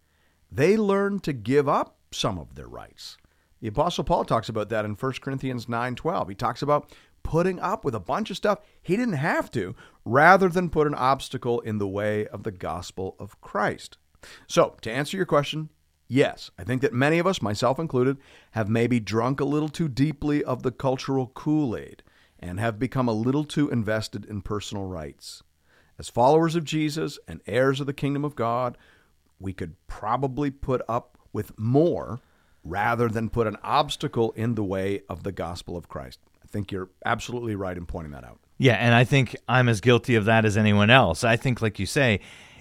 They 0.52 0.78
learned 0.78 1.22
to 1.26 1.32
give 1.32 1.70
up 1.70 2.00
some 2.12 2.40
of 2.40 2.56
their 2.56 2.68
rights. 2.68 3.18
The 3.62 3.68
apostle 3.68 4.04
Paul 4.04 4.26
talks 4.26 4.50
about 4.50 4.70
that 4.70 4.84
in 4.84 4.96
1 4.96 5.22
Corinthians 5.22 5.70
9:12. 5.70 6.30
He 6.30 6.34
talks 6.34 6.64
about 6.64 6.92
putting 7.22 7.60
up 7.60 7.86
with 7.86 7.94
a 7.94 8.00
bunch 8.00 8.32
of 8.32 8.38
stuff 8.38 8.62
he 8.82 8.98
didn't 8.98 9.14
have 9.14 9.52
to 9.52 9.76
rather 10.06 10.50
than 10.50 10.72
put 10.72 10.88
an 10.88 10.96
obstacle 10.96 11.60
in 11.60 11.78
the 11.78 11.88
way 11.88 12.26
of 12.26 12.42
the 12.42 12.52
gospel 12.52 13.16
of 13.20 13.40
Christ. 13.42 14.00
So, 14.48 14.76
to 14.82 14.92
answer 14.92 15.18
your 15.18 15.28
question, 15.28 15.70
yes, 16.10 16.52
I 16.60 16.66
think 16.66 16.82
that 16.82 16.92
many 16.92 17.20
of 17.20 17.28
us, 17.28 17.42
myself 17.42 17.80
included, 17.80 18.18
have 18.52 18.68
maybe 18.68 19.00
drunk 19.00 19.40
a 19.40 19.46
little 19.46 19.70
too 19.70 19.88
deeply 19.88 20.44
of 20.44 20.64
the 20.64 20.72
cultural 20.72 21.28
Kool-Aid 21.28 22.04
and 22.40 22.60
have 22.60 22.80
become 22.80 23.08
a 23.08 23.14
little 23.14 23.46
too 23.46 23.70
invested 23.70 24.26
in 24.26 24.42
personal 24.42 24.86
rights. 24.86 25.44
As 25.98 26.10
followers 26.10 26.56
of 26.56 26.64
Jesus 26.64 27.20
and 27.28 27.42
heirs 27.46 27.80
of 27.80 27.86
the 27.86 27.94
kingdom 27.94 28.26
of 28.26 28.36
God, 28.36 28.78
we 29.40 29.54
could 29.54 29.76
probably 29.88 30.50
put 30.50 30.82
up 30.90 31.18
with 31.32 31.58
more 31.58 32.20
rather 32.64 33.08
than 33.08 33.30
put 33.30 33.48
an 33.48 33.58
obstacle 33.64 34.32
in 34.32 34.56
the 34.56 34.64
way 34.64 35.02
of 35.10 35.24
the 35.24 35.32
gospel 35.32 35.78
of 35.78 35.88
Christ. 35.88 36.20
I 36.44 36.48
think 36.48 36.72
you're 36.72 36.90
absolutely 37.06 37.56
right 37.56 37.78
in 37.78 37.86
pointing 37.86 38.12
that 38.14 38.24
out. 38.24 38.40
Yeah, 38.58 38.74
and 38.74 38.94
I 38.94 39.04
think 39.04 39.36
I'm 39.48 39.70
as 39.70 39.80
guilty 39.82 40.16
of 40.16 40.26
that 40.26 40.44
as 40.46 40.58
anyone 40.58 40.90
else. 40.90 41.24
I 41.24 41.38
think, 41.38 41.62
like 41.62 41.80
you 41.80 41.86
say, 41.86 42.20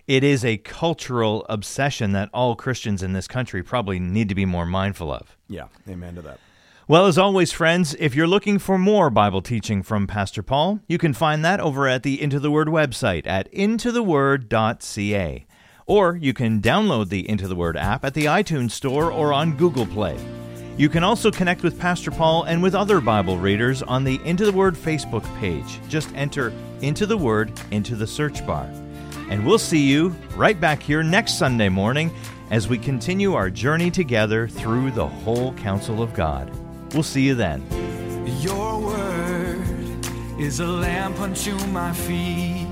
it 0.08 0.24
is 0.24 0.42
a 0.42 0.56
cultural 0.56 1.44
obsession 1.50 2.12
that 2.12 2.30
all 2.32 2.56
Christians 2.56 3.02
in 3.02 3.12
this 3.12 3.28
country 3.28 3.62
probably 3.62 4.00
need 4.00 4.30
to 4.30 4.34
be 4.34 4.46
more 4.46 4.64
mindful 4.64 5.12
of. 5.12 5.36
Yeah, 5.48 5.68
amen 5.86 6.14
to 6.14 6.22
that. 6.22 6.40
Well, 6.88 7.04
as 7.04 7.18
always, 7.18 7.52
friends, 7.52 7.94
if 8.00 8.14
you're 8.14 8.26
looking 8.26 8.58
for 8.58 8.78
more 8.78 9.10
Bible 9.10 9.42
teaching 9.42 9.82
from 9.82 10.06
Pastor 10.06 10.42
Paul, 10.42 10.80
you 10.88 10.96
can 10.96 11.12
find 11.12 11.44
that 11.44 11.60
over 11.60 11.86
at 11.86 12.02
the 12.02 12.20
Into 12.20 12.40
the 12.40 12.50
Word 12.50 12.68
website 12.68 13.26
at 13.26 13.52
intotheword.ca. 13.52 15.46
Or 15.84 16.16
you 16.16 16.32
can 16.32 16.62
download 16.62 17.10
the 17.10 17.28
Into 17.28 17.46
the 17.46 17.56
Word 17.56 17.76
app 17.76 18.06
at 18.06 18.14
the 18.14 18.24
iTunes 18.24 18.70
Store 18.70 19.12
or 19.12 19.34
on 19.34 19.58
Google 19.58 19.84
Play. 19.84 20.18
You 20.78 20.88
can 20.88 21.04
also 21.04 21.30
connect 21.30 21.62
with 21.62 21.78
Pastor 21.78 22.10
Paul 22.10 22.44
and 22.44 22.62
with 22.62 22.74
other 22.74 23.02
Bible 23.02 23.36
readers 23.36 23.82
on 23.82 24.04
the 24.04 24.18
Into 24.24 24.46
the 24.46 24.52
Word 24.52 24.74
Facebook 24.74 25.24
page. 25.38 25.80
Just 25.88 26.10
enter 26.14 26.50
Into 26.80 27.04
the 27.04 27.18
Word 27.18 27.52
into 27.70 27.94
the 27.94 28.06
search 28.06 28.46
bar. 28.46 28.66
And 29.30 29.44
we'll 29.44 29.58
see 29.58 29.86
you 29.86 30.08
right 30.34 30.58
back 30.58 30.82
here 30.82 31.02
next 31.02 31.38
Sunday 31.38 31.68
morning 31.68 32.10
as 32.50 32.68
we 32.68 32.78
continue 32.78 33.34
our 33.34 33.50
journey 33.50 33.90
together 33.90 34.48
through 34.48 34.90
the 34.92 35.06
whole 35.06 35.52
counsel 35.54 36.02
of 36.02 36.14
God. 36.14 36.50
We'll 36.94 37.02
see 37.02 37.22
you 37.22 37.34
then. 37.34 37.62
Your 38.40 38.80
word 38.80 40.06
is 40.38 40.60
a 40.60 40.66
lamp 40.66 41.20
unto 41.20 41.54
my 41.66 41.92
feet 41.92 42.66